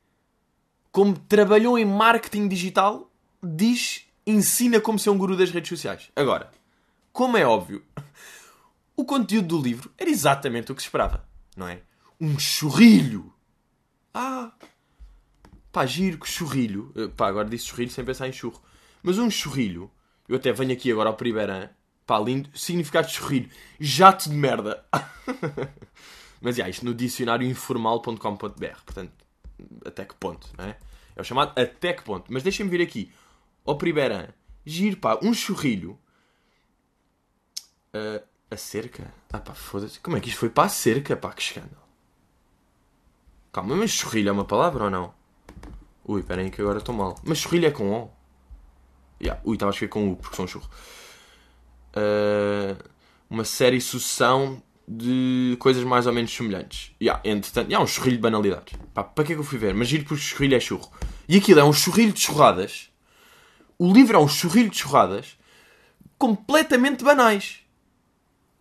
como 0.91 1.19
trabalhou 1.19 1.79
em 1.79 1.85
marketing 1.85 2.49
digital, 2.49 3.11
diz, 3.43 4.07
ensina 4.31 4.81
como 4.81 4.99
ser 4.99 5.11
um 5.11 5.19
guru 5.19 5.37
das 5.37 5.51
redes 5.51 5.69
sociais. 5.69 6.11
Agora, 6.15 6.51
como 7.13 7.37
é 7.37 7.47
óbvio, 7.47 7.83
o 8.97 9.05
conteúdo 9.05 9.49
do 9.49 9.63
livro 9.63 9.91
era 9.97 10.11
exatamente 10.11 10.71
o 10.71 10.75
que 10.75 10.83
se 10.83 10.89
esperava, 10.89 11.27
não 11.57 11.67
é? 11.67 11.81
Um 12.21 12.39
churrilho. 12.39 13.33
Ah, 14.13 14.53
pá, 15.73 15.87
giro, 15.87 16.19
que 16.19 16.29
churrilho. 16.29 16.93
Eh, 16.97 17.09
Pá, 17.09 17.29
agora 17.29 17.49
disse 17.49 17.67
churrilho 17.67 17.91
sem 17.91 18.05
pensar 18.05 18.29
em 18.29 18.33
churro. 18.33 18.61
Mas 19.03 19.19
um 19.19 19.31
churrilho, 19.31 19.91
eu 20.29 20.37
até 20.37 20.53
venho 20.53 20.73
aqui 20.73 20.91
agora 20.91 21.09
ao 21.09 21.17
Pribeirã, 21.17 21.71
pá, 22.07 22.19
lindo, 22.19 22.51
significado 22.55 23.07
de 23.07 23.15
churrilho, 23.15 23.49
jato 23.79 24.29
de 24.29 24.35
merda. 24.35 24.85
Mas, 26.41 26.57
já, 26.57 26.69
isto 26.69 26.85
no 26.85 26.95
dicionário 26.95 27.47
informal.com.br, 27.49 28.83
portanto, 28.85 29.13
até 29.85 30.05
que 30.05 30.15
ponto, 30.15 30.49
não 30.57 30.67
é? 30.67 30.77
É 31.17 31.21
o 31.21 31.25
chamado 31.25 31.53
até 31.61 31.93
que 31.93 32.03
ponto. 32.03 32.33
Mas 32.33 32.43
deixem-me 32.43 32.71
vir 32.71 32.83
aqui, 32.83 33.13
ao 33.71 33.77
Pribeirã, 33.77 34.29
giro, 34.65 34.97
pá, 34.97 35.19
um 35.23 35.33
churrilho, 35.35 35.99
Ah, 37.93 38.23
a 38.51 38.57
cerca? 38.57 39.13
Ah 39.33 39.39
pá, 39.41 39.55
foda-se, 39.55 40.01
como 40.01 40.17
é 40.17 40.21
que 40.21 40.29
isto 40.29 40.39
foi 40.39 40.49
para 40.49 40.65
a 40.65 40.69
cerca, 40.69 41.17
pá, 41.17 41.33
que 41.33 41.43
escândalo. 41.43 41.83
Calma, 43.53 43.77
mas 43.77 43.91
churrilho 43.91 44.29
é 44.29 44.33
uma 44.33 44.45
palavra 44.45 44.85
ou 44.85 44.91
não? 44.91 45.15
Ui, 46.05 46.21
espera 46.21 46.43
aí 46.43 46.51
que 46.51 46.61
agora 46.61 46.79
estou 46.79 46.95
mal. 46.95 47.17
Mas 47.25 47.39
churrilho 47.39 47.67
é 47.67 47.71
com 47.71 47.91
O. 47.91 48.11
Yeah. 49.21 49.41
Ui, 49.45 49.55
estava 49.57 49.71
a 49.71 49.73
escrever 49.73 49.91
com 49.91 50.13
U, 50.13 50.17
porque 50.17 50.37
sou 50.37 50.45
um 50.45 50.49
churro. 50.49 50.69
Uh, 51.95 52.83
uma 53.29 53.45
série 53.45 53.81
sucessão 53.81 54.63
de 54.87 55.57
coisas 55.59 55.85
mais 55.85 56.07
ou 56.07 56.13
menos 56.13 56.35
semelhantes. 56.35 56.95
Yeah, 57.03 57.21
entretanto, 57.25 57.69
yeah, 57.69 57.83
um 57.83 57.87
churrilho 57.87 58.17
de 58.17 58.23
banalidades. 58.23 58.75
Pá, 58.95 59.05
para 59.05 59.25
que 59.25 59.33
é 59.33 59.35
que 59.35 59.41
eu 59.41 59.45
fui 59.45 59.59
ver? 59.59 59.75
Mas 59.75 59.89
giro 59.89 60.05
porque 60.05 60.23
churrilho 60.23 60.57
é 60.57 60.61
churro. 60.61 60.91
E 61.29 61.37
aquilo 61.37 61.61
é 61.61 61.65
um 61.65 61.73
churrilho 61.73 62.13
de 62.13 62.21
churradas 62.21 62.88
O 63.79 63.93
livro 63.93 64.17
é 64.17 64.21
um 64.21 64.29
churrilho 64.29 64.71
de 64.71 64.79
churradas 64.79 65.39
completamente 66.19 67.05
banais. 67.05 67.61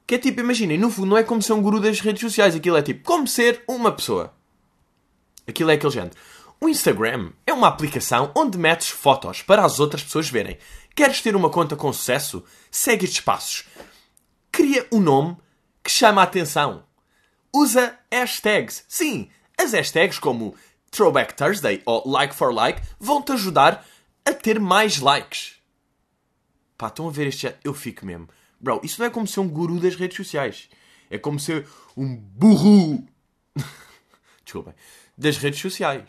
Que 0.06 0.16
é 0.16 0.18
tipo, 0.18 0.40
imaginem, 0.40 0.78
no 0.78 0.90
fundo 0.90 1.08
não 1.08 1.18
é 1.18 1.24
como 1.24 1.42
ser 1.42 1.54
um 1.54 1.62
guru 1.62 1.80
das 1.80 2.00
redes 2.00 2.22
sociais. 2.22 2.56
Aquilo 2.56 2.78
é 2.78 2.82
tipo, 2.82 3.04
como 3.04 3.28
ser 3.28 3.64
uma 3.68 3.92
pessoa. 3.92 4.34
Aquilo 5.48 5.72
é 5.72 5.74
aquele 5.74 5.92
género. 5.92 6.16
O 6.62 6.70
Instagram 6.70 7.32
é 7.46 7.54
uma 7.54 7.68
aplicação 7.68 8.32
onde 8.36 8.58
metes 8.58 8.90
fotos 8.90 9.42
para 9.42 9.66
as 9.66 9.80
outras 9.80 10.04
pessoas 10.04 10.30
verem. 10.30 10.58
Queres 10.96 11.22
ter 11.22 11.36
uma 11.36 11.50
conta 11.50 11.76
com 11.76 11.92
sucesso? 11.92 12.44
Segue 12.72 13.06
estes 13.06 13.22
passos. 13.22 13.66
Cria 14.52 14.88
um 14.92 15.00
nome 15.00 15.38
que 15.84 15.92
chama 15.92 16.22
a 16.22 16.24
atenção. 16.24 16.84
Usa 17.54 17.98
hashtags. 18.12 18.84
Sim, 18.88 19.30
as 19.58 19.74
hashtags 19.74 20.20
como 20.20 20.56
Throwback 20.90 21.36
Thursday 21.36 21.82
ou 21.86 22.08
Like 22.10 22.34
for 22.34 22.54
Like 22.54 22.82
vão-te 23.00 23.32
ajudar 23.34 23.74
a 23.74 23.84
ter 24.34 24.60
mais 24.60 25.00
likes. 25.00 25.56
Pá, 26.78 26.88
estão 26.88 27.08
a 27.08 27.12
ver 27.12 27.28
este 27.28 27.42
chat? 27.42 27.58
Eu 27.64 27.74
fico 27.74 28.06
mesmo. 28.06 28.30
Bro, 28.60 28.82
isso 28.84 29.00
não 29.00 29.08
é 29.08 29.10
como 29.10 29.28
ser 29.28 29.40
um 29.40 29.48
guru 29.48 29.80
das 29.80 29.96
redes 29.96 30.18
sociais. 30.18 30.70
É 31.10 31.18
como 31.18 31.40
ser 31.40 31.68
um 31.96 32.16
burro. 32.16 33.04
Desculpem. 34.44 34.74
Das 35.18 35.38
redes 35.38 35.60
sociais. 35.60 36.04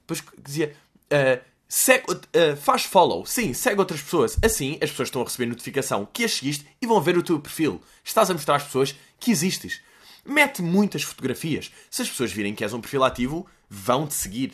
Depois 0.00 0.22
dizia. 0.42 0.74
Uh, 1.06 1.42
segue, 1.68 2.12
uh, 2.12 2.56
faz 2.56 2.84
follow. 2.84 3.24
Sim, 3.24 3.54
segue 3.54 3.80
outras 3.80 4.02
pessoas. 4.02 4.36
Assim, 4.42 4.74
as 4.82 4.90
pessoas 4.90 5.08
estão 5.08 5.22
a 5.22 5.24
receber 5.24 5.46
notificação 5.46 6.06
que 6.12 6.24
as 6.24 6.32
seguiste 6.32 6.66
e 6.80 6.86
vão 6.86 7.00
ver 7.00 7.16
o 7.16 7.22
teu 7.22 7.40
perfil. 7.40 7.80
Estás 8.04 8.28
a 8.28 8.34
mostrar 8.34 8.56
às 8.56 8.64
pessoas 8.64 8.94
que 9.18 9.30
existes. 9.30 9.80
Mete 10.24 10.60
muitas 10.60 11.02
fotografias. 11.02 11.70
Se 11.90 12.02
as 12.02 12.08
pessoas 12.08 12.32
virem 12.32 12.54
que 12.54 12.64
és 12.64 12.74
um 12.74 12.80
perfil 12.80 13.04
ativo, 13.04 13.46
vão-te 13.68 14.14
seguir. 14.14 14.52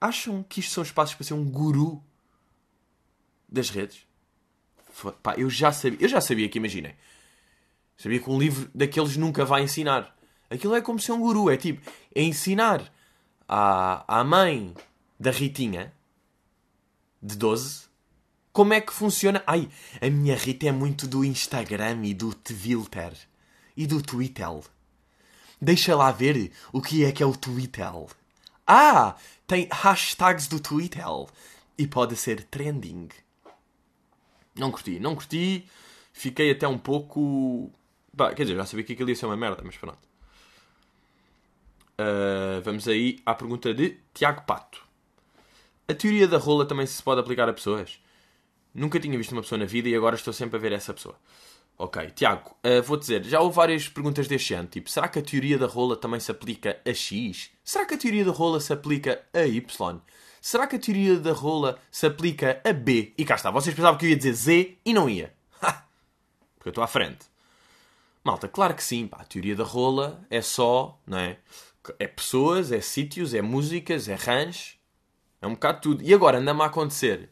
Acham 0.00 0.42
que 0.42 0.60
isto 0.60 0.72
são 0.72 0.82
espaços 0.82 1.14
para 1.14 1.26
ser 1.26 1.34
um 1.34 1.44
guru 1.44 2.02
das 3.48 3.70
redes? 3.70 4.06
Pá, 5.22 5.34
eu 5.36 5.50
já 5.50 5.72
sabia, 5.72 5.98
eu 6.00 6.08
já 6.08 6.20
sabia 6.20 6.48
que, 6.48 6.58
imaginem, 6.58 6.94
sabia 7.96 8.20
que 8.20 8.30
um 8.30 8.38
livro 8.38 8.70
daqueles 8.74 9.16
nunca 9.16 9.44
vai 9.44 9.62
ensinar. 9.62 10.16
Aquilo 10.48 10.74
é 10.74 10.80
como 10.80 10.98
ser 10.98 11.12
um 11.12 11.20
guru, 11.20 11.50
é 11.50 11.56
tipo, 11.56 11.88
é 12.14 12.22
ensinar 12.22 12.92
à, 13.48 14.20
à 14.20 14.24
mãe 14.24 14.74
da 15.18 15.30
Ritinha, 15.30 15.92
de 17.22 17.36
12, 17.36 17.90
como 18.52 18.72
é 18.72 18.80
que 18.80 18.92
funciona. 18.92 19.42
Ai, 19.46 19.68
a 20.00 20.10
minha 20.10 20.36
Rita 20.36 20.68
é 20.68 20.72
muito 20.72 21.06
do 21.06 21.24
Instagram 21.24 22.04
e 22.04 22.14
do 22.14 22.34
Twitter 22.34 23.12
e 23.76 23.86
do 23.86 24.02
Twitter. 24.02 24.46
Deixa 25.60 25.94
lá 25.94 26.10
ver 26.10 26.50
o 26.72 26.80
que 26.80 27.04
é 27.04 27.12
que 27.12 27.22
é 27.22 27.26
o 27.26 27.36
Twitter. 27.36 27.92
Ah, 28.66 29.16
tem 29.50 29.66
hashtags 29.68 30.46
do 30.46 30.60
Twitter 30.60 31.02
e 31.76 31.84
pode 31.84 32.14
ser 32.14 32.44
trending. 32.44 33.08
Não 34.54 34.70
curti, 34.70 35.00
não 35.00 35.16
curti. 35.16 35.68
Fiquei 36.12 36.52
até 36.52 36.68
um 36.68 36.78
pouco. 36.78 37.68
Bah, 38.12 38.32
quer 38.32 38.44
dizer, 38.44 38.54
já 38.54 38.64
sabia 38.64 38.84
que 38.84 38.92
aquilo 38.92 39.08
ia 39.08 39.16
ser 39.16 39.26
uma 39.26 39.36
merda, 39.36 39.60
mas 39.64 39.76
pronto. 39.76 39.98
Uh, 41.98 42.62
vamos 42.62 42.86
aí 42.86 43.18
à 43.26 43.34
pergunta 43.34 43.74
de 43.74 43.98
Tiago 44.14 44.42
Pato. 44.42 44.84
A 45.88 45.94
teoria 45.94 46.28
da 46.28 46.38
rola 46.38 46.64
também 46.64 46.86
se 46.86 47.02
pode 47.02 47.20
aplicar 47.20 47.48
a 47.48 47.52
pessoas? 47.52 48.00
Nunca 48.72 49.00
tinha 49.00 49.18
visto 49.18 49.32
uma 49.32 49.42
pessoa 49.42 49.58
na 49.58 49.64
vida 49.64 49.88
e 49.88 49.96
agora 49.96 50.14
estou 50.14 50.32
sempre 50.32 50.58
a 50.58 50.60
ver 50.60 50.70
essa 50.70 50.94
pessoa. 50.94 51.16
Ok, 51.82 52.10
Tiago, 52.10 52.54
uh, 52.62 52.82
vou 52.82 52.98
dizer, 52.98 53.24
já 53.24 53.40
houve 53.40 53.56
várias 53.56 53.88
perguntas 53.88 54.28
deste 54.28 54.52
ano, 54.52 54.68
tipo, 54.68 54.90
será 54.90 55.08
que 55.08 55.18
a 55.18 55.22
teoria 55.22 55.56
da 55.56 55.66
rola 55.66 55.96
também 55.96 56.20
se 56.20 56.30
aplica 56.30 56.78
a 56.86 56.92
X? 56.92 57.50
Será 57.64 57.86
que 57.86 57.94
a 57.94 57.96
teoria 57.96 58.22
da 58.22 58.32
rola 58.32 58.60
se 58.60 58.70
aplica 58.70 59.24
a 59.32 59.46
Y? 59.46 60.02
será 60.42 60.66
que 60.66 60.76
a 60.76 60.78
teoria 60.78 61.18
da 61.18 61.32
rola 61.32 61.78
se 61.90 62.04
aplica 62.04 62.60
a 62.66 62.72
B? 62.74 63.14
E 63.16 63.24
cá 63.24 63.36
está, 63.36 63.50
vocês 63.50 63.74
pensavam 63.74 63.98
que 63.98 64.04
eu 64.04 64.10
ia 64.10 64.16
dizer 64.16 64.34
Z 64.34 64.78
e 64.84 64.92
não 64.92 65.08
ia. 65.08 65.32
Porque 66.56 66.68
eu 66.68 66.70
estou 66.70 66.84
à 66.84 66.86
frente. 66.86 67.24
Malta, 68.22 68.46
claro 68.46 68.74
que 68.74 68.84
sim, 68.84 69.06
pá, 69.06 69.22
a 69.22 69.24
teoria 69.24 69.56
da 69.56 69.64
rola 69.64 70.20
é 70.28 70.42
só, 70.42 71.00
não 71.06 71.16
é? 71.16 71.38
É 71.98 72.06
pessoas, 72.06 72.72
é 72.72 72.82
sítios, 72.82 73.32
é 73.32 73.40
músicas, 73.40 74.06
é 74.06 74.16
rãs, 74.16 74.78
é 75.40 75.46
um 75.46 75.54
bocado 75.54 75.80
tudo. 75.80 76.02
E 76.02 76.12
agora 76.12 76.36
anda-me 76.36 76.60
a 76.60 76.66
acontecer. 76.66 77.30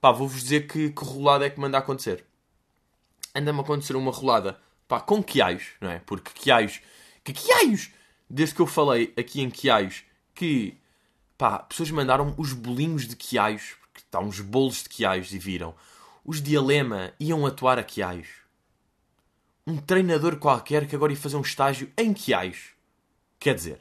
Pá, 0.00 0.12
vou-vos 0.12 0.40
dizer 0.40 0.68
que, 0.68 0.90
que 0.90 1.04
rolada 1.04 1.44
é 1.44 1.50
que 1.50 1.58
manda 1.58 1.78
acontecer. 1.78 2.24
Anda-me 3.34 3.60
a 3.60 3.62
acontecer 3.62 3.96
uma 3.96 4.12
rolada, 4.12 4.58
pá, 4.86 5.00
com 5.00 5.22
quiaios, 5.22 5.68
não 5.80 5.90
é? 5.90 5.98
Porque 6.00 6.30
quiaios, 6.34 6.80
que 7.24 7.32
quiaios! 7.32 7.90
Desde 8.28 8.54
que 8.54 8.62
eu 8.62 8.66
falei 8.66 9.12
aqui 9.16 9.42
em 9.42 9.50
quiaios 9.50 10.04
que 10.34 10.78
Pá, 11.42 11.58
pessoas 11.58 11.90
mandaram 11.90 12.36
os 12.38 12.52
bolinhos 12.52 13.08
de 13.08 13.16
Quiaios, 13.16 13.74
porque 13.80 13.98
está 13.98 14.20
uns 14.20 14.38
bolos 14.38 14.84
de 14.84 14.88
Quiaios 14.88 15.34
e 15.34 15.40
viram. 15.40 15.74
Os 16.24 16.40
Dialema 16.40 17.12
iam 17.18 17.44
atuar 17.44 17.80
a 17.80 17.82
Quiaios. 17.82 18.28
Um 19.66 19.76
treinador 19.76 20.36
qualquer 20.36 20.86
que 20.86 20.94
agora 20.94 21.10
ia 21.10 21.18
fazer 21.18 21.36
um 21.36 21.40
estágio 21.40 21.92
em 21.98 22.14
Quiaios. 22.14 22.74
Quer 23.40 23.56
dizer. 23.56 23.80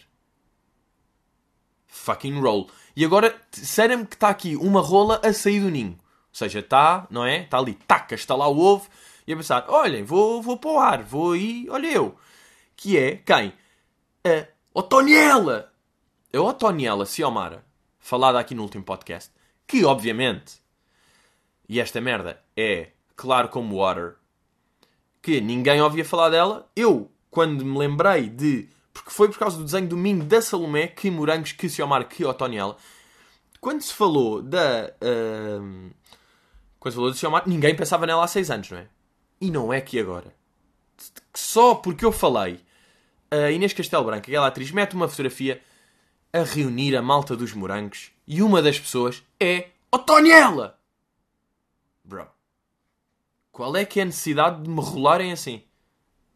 Fucking 1.86 2.39
roll. 2.39 2.67
E 2.96 3.05
agora, 3.05 3.39
disseram-me 3.51 4.08
que 4.08 4.15
está 4.15 4.29
aqui 4.29 4.55
uma 4.55 4.81
rola 4.81 5.22
a 5.24 5.31
sair 5.31 5.60
do 5.60 5.70
ninho. 5.70 5.91
Ou 5.91 6.34
seja, 6.34 6.62
está, 6.62 7.05
não 7.12 7.24
é? 7.24 7.43
Está 7.43 7.60
ali, 7.60 7.75
taca, 7.75 8.15
está 8.15 8.36
lá 8.36 8.48
o 8.48 8.58
ovo. 8.58 8.89
A 9.33 9.38
pensar, 9.38 9.65
olhem, 9.69 10.03
vou, 10.03 10.41
vou 10.41 10.57
para 10.57 10.71
o 10.71 10.79
ar, 10.79 11.03
vou 11.03 11.33
aí, 11.33 11.67
olha 11.69 11.88
eu. 11.88 12.15
Que 12.75 12.97
é, 12.97 13.15
quem? 13.17 13.53
A 14.25 14.47
Otoniela! 14.73 15.71
a 16.33 16.41
Otoniela 16.41 17.05
Ciomara, 17.05 17.63
falada 18.00 18.39
aqui 18.39 18.55
no 18.55 18.63
último 18.63 18.83
podcast, 18.83 19.31
que 19.67 19.83
obviamente, 19.83 20.61
e 21.67 21.79
esta 21.79 22.00
merda 22.00 22.41
é 22.55 22.89
claro 23.15 23.50
como 23.50 23.77
water, 23.77 24.15
que 25.21 25.41
ninguém 25.41 25.81
ouvia 25.81 26.05
falar 26.05 26.29
dela, 26.29 26.69
eu, 26.75 27.11
quando 27.29 27.65
me 27.65 27.77
lembrei 27.77 28.29
de. 28.29 28.67
Porque 28.93 29.09
foi 29.09 29.29
por 29.29 29.39
causa 29.39 29.57
do 29.57 29.63
desenho 29.63 29.88
do 29.88 29.95
Minho 29.95 30.23
da 30.23 30.41
Salomé, 30.41 30.88
que 30.88 31.09
Morangos, 31.09 31.53
que 31.53 31.69
Ciomara, 31.69 32.03
que 32.03 32.25
Otoniela. 32.25 32.75
Quando 33.59 33.81
se 33.81 33.93
falou 33.93 34.41
da. 34.41 34.91
Uh, 35.01 35.91
quando 36.79 36.91
se 36.91 36.95
falou 36.95 37.11
de 37.11 37.17
Ciomara, 37.17 37.45
ninguém 37.47 37.75
pensava 37.75 38.07
nela 38.07 38.23
há 38.23 38.27
seis 38.27 38.50
anos, 38.50 38.69
não 38.71 38.79
é? 38.79 38.88
E 39.41 39.50
não 39.50 39.74
é 39.74 39.81
que 39.81 40.00
agora. 40.00 40.31
Só 41.33 41.74
porque 41.74 42.05
eu 42.05 42.12
falei, 42.12 42.63
a 43.31 43.50
Inês 43.50 43.74
Castelo 43.74 44.05
Branco, 44.05 44.27
aquela 44.27 44.45
atriz, 44.48 44.69
mete 44.69 44.93
uma 44.93 45.07
fotografia 45.07 45.60
a 46.31 46.43
reunir 46.43 46.95
a 46.95 47.01
malta 47.01 47.36
dos 47.36 47.51
morangos 47.53 48.12
e 48.27 48.41
uma 48.41 48.62
das 48.62 48.79
pessoas 48.79 49.24
é 49.39 49.69
Otoniela! 49.91 50.79
Bro. 52.03 52.27
Qual 53.51 53.75
é 53.75 53.83
que 53.83 54.00
é 54.00 54.03
a 54.03 54.05
necessidade 54.05 54.62
de 54.62 54.69
me 54.69 54.79
rolarem 54.79 55.31
assim? 55.31 55.63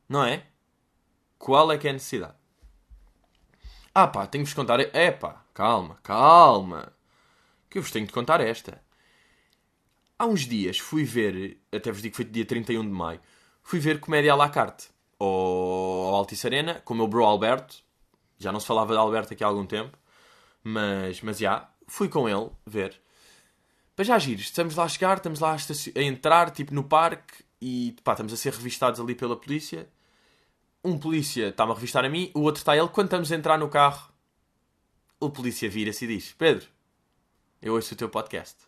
Não 0.10 0.24
é? 0.24 0.44
Qual 1.38 1.72
é 1.72 1.78
que 1.78 1.88
é 1.88 1.92
a 1.92 1.94
necessidade? 1.94 2.36
Ah 3.94 4.08
pá, 4.08 4.26
tenho-vos 4.26 4.54
contar... 4.54 4.80
É 4.80 5.12
pá, 5.12 5.46
calma, 5.54 5.98
calma. 6.02 6.92
Que 7.70 7.78
eu 7.78 7.84
vos 7.84 7.92
tenho 7.92 8.08
de 8.08 8.12
contar 8.12 8.42
esta. 8.42 8.84
Há 10.18 10.26
uns 10.26 10.42
dias 10.42 10.80
fui 10.80 11.04
ver... 11.04 11.58
Até 11.72 11.92
vos 11.92 12.02
digo 12.02 12.14
que 12.14 12.24
foi 12.24 12.26
dia 12.26 12.46
31 12.46 12.82
de 12.82 12.90
maio. 12.90 13.20
Fui 13.62 13.80
ver 13.80 14.00
Comédia 14.00 14.34
à 14.34 14.36
la 14.36 14.50
carte. 14.50 14.90
Ao 15.20 16.16
Altice 16.16 16.48
Arena, 16.48 16.82
com 16.86 16.94
o 16.94 16.98
meu 16.98 17.08
bro 17.08 17.26
Alberto. 17.26 17.84
Já 18.38 18.52
não 18.52 18.60
se 18.60 18.68
falava 18.68 18.94
de 18.94 19.00
Alberto 19.00 19.34
aqui 19.34 19.44
há 19.44 19.48
algum 19.48 19.66
tempo. 19.66 19.98
Mas, 20.64 21.22
mas 21.22 21.38
já, 21.38 21.70
fui 21.88 22.08
com 22.08 22.30
ele 22.30 22.50
ver. 22.66 23.00
Para 23.96 24.06
já 24.06 24.20
giros, 24.20 24.46
estamos 24.46 24.76
lá 24.76 24.84
a 24.84 24.90
chegar, 24.90 25.18
estamos 25.18 25.40
lá 25.40 25.56
a, 25.56 26.00
a 26.00 26.04
entrar, 26.04 26.52
tipo, 26.52 26.74
no 26.74 26.84
parque. 26.84 27.44
E, 27.62 27.96
pá, 28.04 28.12
estamos 28.14 28.34
a 28.34 28.38
ser 28.38 28.54
revistados 28.54 29.00
ali 29.00 29.16
pela 29.16 29.36
polícia. 29.36 29.90
Um 30.84 30.98
polícia 30.98 31.50
está-me 31.50 31.72
a 31.72 31.76
revistar 31.76 32.06
a 32.06 32.10
mim, 32.10 32.32
o 32.34 32.42
outro 32.42 32.60
está 32.60 32.76
ele. 32.78 32.88
Quando 32.90 33.08
estamos 33.08 33.32
a 33.32 33.36
entrar 33.36 33.58
no 33.58 33.70
carro, 33.70 34.14
o 35.20 35.30
polícia 35.30 35.70
vira-se 35.70 36.06
e 36.06 36.08
diz: 36.08 36.34
Pedro, 36.34 36.68
eu 37.62 37.74
ouço 37.74 37.94
o 37.94 37.98
teu 37.98 38.10
podcast. 38.10 38.65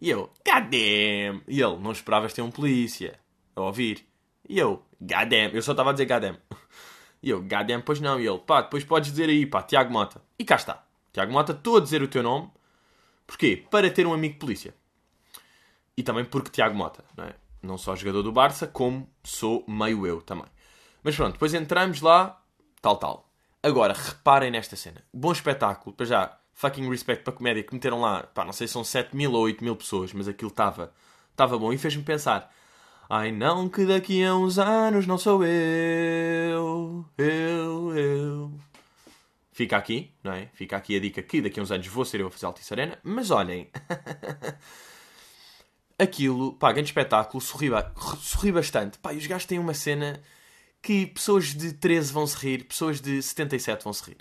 E 0.00 0.10
eu, 0.10 0.30
goddamn! 0.46 1.42
E 1.46 1.60
ele, 1.60 1.76
não 1.78 1.92
esperavas 1.92 2.32
ter 2.32 2.42
um 2.42 2.50
polícia 2.50 3.18
a 3.54 3.60
ouvir. 3.62 4.06
E 4.48 4.58
eu, 4.58 4.84
goddamn! 5.00 5.50
Eu 5.52 5.62
só 5.62 5.72
estava 5.72 5.90
a 5.90 5.92
dizer 5.92 6.06
goddamn. 6.06 6.38
E 7.22 7.30
eu, 7.30 7.40
goddamn, 7.40 7.80
pois 7.80 8.02
não. 8.02 8.20
E 8.20 8.26
ele, 8.26 8.38
pá, 8.38 8.60
depois 8.60 8.84
podes 8.84 9.10
dizer 9.10 9.30
aí, 9.30 9.46
pá, 9.46 9.62
Tiago 9.62 9.90
Mota. 9.90 10.20
E 10.38 10.44
cá 10.44 10.56
está. 10.56 10.84
Tiago 11.10 11.32
Mota, 11.32 11.52
estou 11.52 11.78
a 11.78 11.80
dizer 11.80 12.02
o 12.02 12.08
teu 12.08 12.22
nome. 12.22 12.50
Porquê? 13.26 13.64
Para 13.70 13.90
ter 13.90 14.06
um 14.06 14.12
amigo 14.12 14.38
polícia. 14.38 14.74
E 15.96 16.02
também 16.02 16.26
porque 16.26 16.50
Tiago 16.50 16.76
Mota, 16.76 17.02
não 17.16 17.24
é? 17.24 17.34
Não 17.62 17.78
só 17.78 17.96
jogador 17.96 18.22
do 18.22 18.30
Barça, 18.30 18.66
como 18.66 19.08
sou 19.22 19.64
meio 19.66 20.06
eu 20.06 20.20
também. 20.20 20.44
Mas 21.02 21.16
pronto, 21.16 21.32
depois 21.32 21.54
entramos 21.54 22.02
lá, 22.02 22.42
tal, 22.82 22.98
tal. 22.98 23.30
Agora, 23.62 23.94
reparem 23.94 24.50
nesta 24.50 24.76
cena. 24.76 25.02
Bom 25.10 25.32
espetáculo, 25.32 25.96
para 25.96 26.04
já, 26.04 26.38
fucking 26.54 26.88
respect 26.88 27.24
para 27.24 27.34
a 27.34 27.36
comédia 27.36 27.62
que 27.62 27.74
meteram 27.74 28.00
lá, 28.00 28.22
pá, 28.22 28.44
não 28.44 28.52
sei 28.52 28.66
se 28.66 28.72
são 28.72 28.84
7 28.84 29.14
mil 29.14 29.32
ou 29.32 29.42
8 29.42 29.62
mil 29.62 29.76
pessoas, 29.76 30.12
mas 30.12 30.28
aquilo 30.28 30.50
estava 30.50 30.92
estava 31.32 31.58
bom 31.58 31.72
e 31.72 31.78
fez-me 31.78 32.02
pensar 32.02 32.50
Ai 33.08 33.30
não 33.30 33.68
que 33.68 33.84
daqui 33.84 34.24
a 34.24 34.34
uns 34.34 34.58
anos 34.58 35.06
não 35.06 35.18
sou 35.18 35.44
eu, 35.44 37.04
eu, 37.18 37.96
eu. 37.96 38.60
Fica 39.52 39.76
aqui, 39.76 40.12
não 40.22 40.32
é? 40.32 40.48
Fica 40.54 40.76
aqui 40.76 40.96
a 40.96 41.00
dica 41.00 41.22
que 41.22 41.42
daqui 41.42 41.60
a 41.60 41.62
uns 41.62 41.70
anos 41.70 41.86
vou 41.86 42.04
ser 42.04 42.20
eu 42.20 42.28
a 42.28 42.30
fazer 42.30 42.46
Altice 42.46 42.72
Arena. 42.72 42.98
Mas 43.04 43.30
olhem, 43.30 43.70
aquilo, 45.98 46.54
pá, 46.54 46.72
grande 46.72 46.88
espetáculo, 46.88 47.40
sorri, 47.42 47.68
sorri 48.20 48.50
bastante. 48.50 48.98
Pá, 48.98 49.12
e 49.12 49.18
os 49.18 49.26
gajos 49.26 49.46
têm 49.46 49.58
uma 49.58 49.74
cena 49.74 50.20
que 50.82 51.06
pessoas 51.06 51.54
de 51.54 51.72
13 51.74 52.12
vão 52.12 52.26
se 52.26 52.36
rir, 52.38 52.64
pessoas 52.64 53.00
de 53.00 53.22
77 53.22 53.84
vão 53.84 53.92
se 53.92 54.02
rir. 54.10 54.18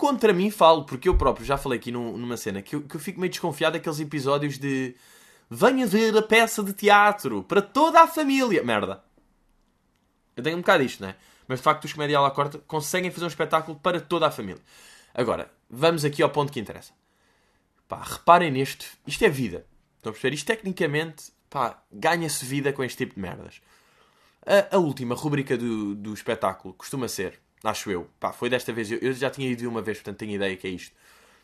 Contra 0.00 0.32
mim 0.32 0.50
falo, 0.50 0.86
porque 0.86 1.10
eu 1.10 1.14
próprio 1.18 1.44
já 1.44 1.58
falei 1.58 1.78
aqui 1.78 1.92
num- 1.92 2.16
numa 2.16 2.34
cena 2.38 2.62
que 2.62 2.74
eu, 2.74 2.80
que 2.80 2.96
eu 2.96 3.00
fico 3.00 3.20
meio 3.20 3.28
desconfiado 3.30 3.74
daqueles 3.74 4.00
episódios 4.00 4.56
de 4.58 4.96
venha 5.50 5.86
ver 5.86 6.16
a 6.16 6.22
peça 6.22 6.62
de 6.64 6.72
teatro 6.72 7.42
para 7.42 7.60
toda 7.60 8.00
a 8.00 8.06
família. 8.06 8.64
Merda. 8.64 9.04
Eu 10.34 10.42
tenho 10.42 10.56
um 10.56 10.60
bocado 10.60 10.82
isto, 10.82 11.02
né? 11.02 11.16
Mas 11.46 11.58
de 11.58 11.64
facto 11.64 11.84
os 11.84 11.92
comédia 11.92 12.16
à 12.16 12.22
la 12.22 12.30
corte 12.30 12.56
conseguem 12.66 13.10
fazer 13.10 13.26
um 13.26 13.28
espetáculo 13.28 13.78
para 13.78 14.00
toda 14.00 14.26
a 14.26 14.30
família. 14.30 14.62
Agora, 15.12 15.52
vamos 15.68 16.02
aqui 16.02 16.22
ao 16.22 16.30
ponto 16.30 16.50
que 16.50 16.58
interessa. 16.60 16.94
Pá, 17.86 18.02
reparem 18.02 18.50
neste. 18.50 18.86
Isto 19.06 19.26
é 19.26 19.28
vida. 19.28 19.66
Estão 19.98 20.10
a 20.10 20.12
perceber? 20.14 20.34
Isto 20.34 20.46
tecnicamente, 20.46 21.30
pá, 21.50 21.82
ganha-se 21.92 22.42
vida 22.46 22.72
com 22.72 22.82
este 22.82 22.96
tipo 23.04 23.16
de 23.16 23.20
merdas. 23.20 23.60
A, 24.46 24.76
a 24.76 24.78
última 24.78 25.14
rubrica 25.14 25.58
do, 25.58 25.94
do 25.94 26.14
espetáculo 26.14 26.72
costuma 26.72 27.06
ser, 27.06 27.38
acho 27.64 27.90
eu, 27.90 28.08
pá, 28.18 28.32
foi 28.32 28.48
desta 28.48 28.72
vez, 28.72 28.90
eu, 28.90 29.12
já 29.12 29.30
tinha 29.30 29.48
ido 29.48 29.68
uma 29.68 29.82
vez, 29.82 29.98
portanto 29.98 30.18
tenho 30.18 30.32
ideia 30.32 30.56
que 30.56 30.66
é 30.66 30.70
isto. 30.70 30.94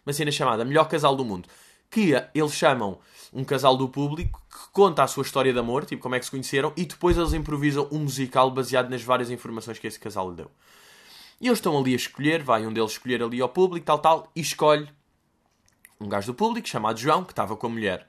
Uma 0.05 0.13
cena 0.13 0.31
chamada 0.31 0.65
Melhor 0.65 0.89
Casal 0.89 1.17
do 1.17 1.25
Mundo. 1.25 1.49
Que 1.91 2.13
eles 2.35 2.53
chamam 2.53 2.99
um 3.33 3.45
casal 3.45 3.77
do 3.77 3.89
público 3.89 4.43
que 4.51 4.71
conta 4.73 5.03
a 5.03 5.07
sua 5.07 5.23
história 5.23 5.53
de 5.53 5.59
amor, 5.59 5.85
tipo 5.85 6.03
como 6.03 6.15
é 6.15 6.19
que 6.19 6.25
se 6.25 6.31
conheceram, 6.31 6.73
e 6.77 6.85
depois 6.85 7.17
eles 7.17 7.33
improvisam 7.33 7.89
um 7.93 8.01
musical 8.01 8.51
baseado 8.51 8.91
nas 8.91 9.03
várias 9.03 9.31
informações 9.31 9.79
que 9.79 9.87
esse 9.87 9.99
casal 9.99 10.31
lhe 10.31 10.37
deu. 10.37 10.51
E 11.41 11.47
eles 11.47 11.59
estão 11.59 11.77
ali 11.79 11.93
a 11.93 11.97
escolher, 11.97 12.43
vai 12.43 12.67
um 12.67 12.73
deles 12.73 12.93
escolher 12.93 13.23
ali 13.23 13.41
ao 13.41 13.49
público, 13.49 13.87
tal, 13.87 13.99
tal, 13.99 14.31
e 14.35 14.41
escolhe 14.41 14.89
um 16.01 16.09
gajo 16.09 16.29
do 16.29 16.35
público 16.35 16.69
chamado 16.69 16.99
João, 16.99 17.25
que 17.25 17.33
estava 17.33 17.57
com 17.57 17.67
a 17.67 17.71
mulher. 17.71 18.09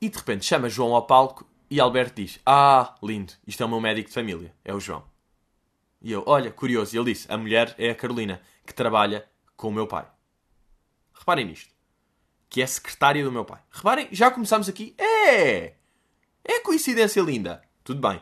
E 0.00 0.08
de 0.08 0.16
repente 0.16 0.44
chama 0.44 0.68
João 0.68 0.94
ao 0.94 1.06
palco 1.06 1.46
e 1.70 1.80
Alberto 1.80 2.20
diz: 2.20 2.38
Ah, 2.44 2.94
lindo, 3.02 3.32
isto 3.46 3.62
é 3.62 3.66
o 3.66 3.68
meu 3.68 3.80
médico 3.80 4.08
de 4.08 4.14
família, 4.14 4.54
é 4.64 4.74
o 4.74 4.80
João. 4.80 5.13
E 6.04 6.12
eu, 6.12 6.22
olha, 6.26 6.50
curioso, 6.52 6.94
e 6.94 6.98
ele 6.98 7.14
disse: 7.14 7.26
A 7.32 7.38
mulher 7.38 7.74
é 7.78 7.88
a 7.88 7.94
Carolina, 7.94 8.42
que 8.66 8.74
trabalha 8.74 9.26
com 9.56 9.68
o 9.68 9.72
meu 9.72 9.86
pai. 9.86 10.06
Reparem 11.14 11.46
nisto. 11.46 11.72
Que 12.50 12.60
é 12.60 12.66
secretária 12.66 13.24
do 13.24 13.32
meu 13.32 13.42
pai. 13.42 13.62
Reparem, 13.70 14.08
já 14.12 14.30
começamos 14.30 14.68
aqui. 14.68 14.94
É! 14.98 15.72
É 16.44 16.60
coincidência 16.60 17.22
linda. 17.22 17.62
Tudo 17.82 18.06
bem. 18.06 18.20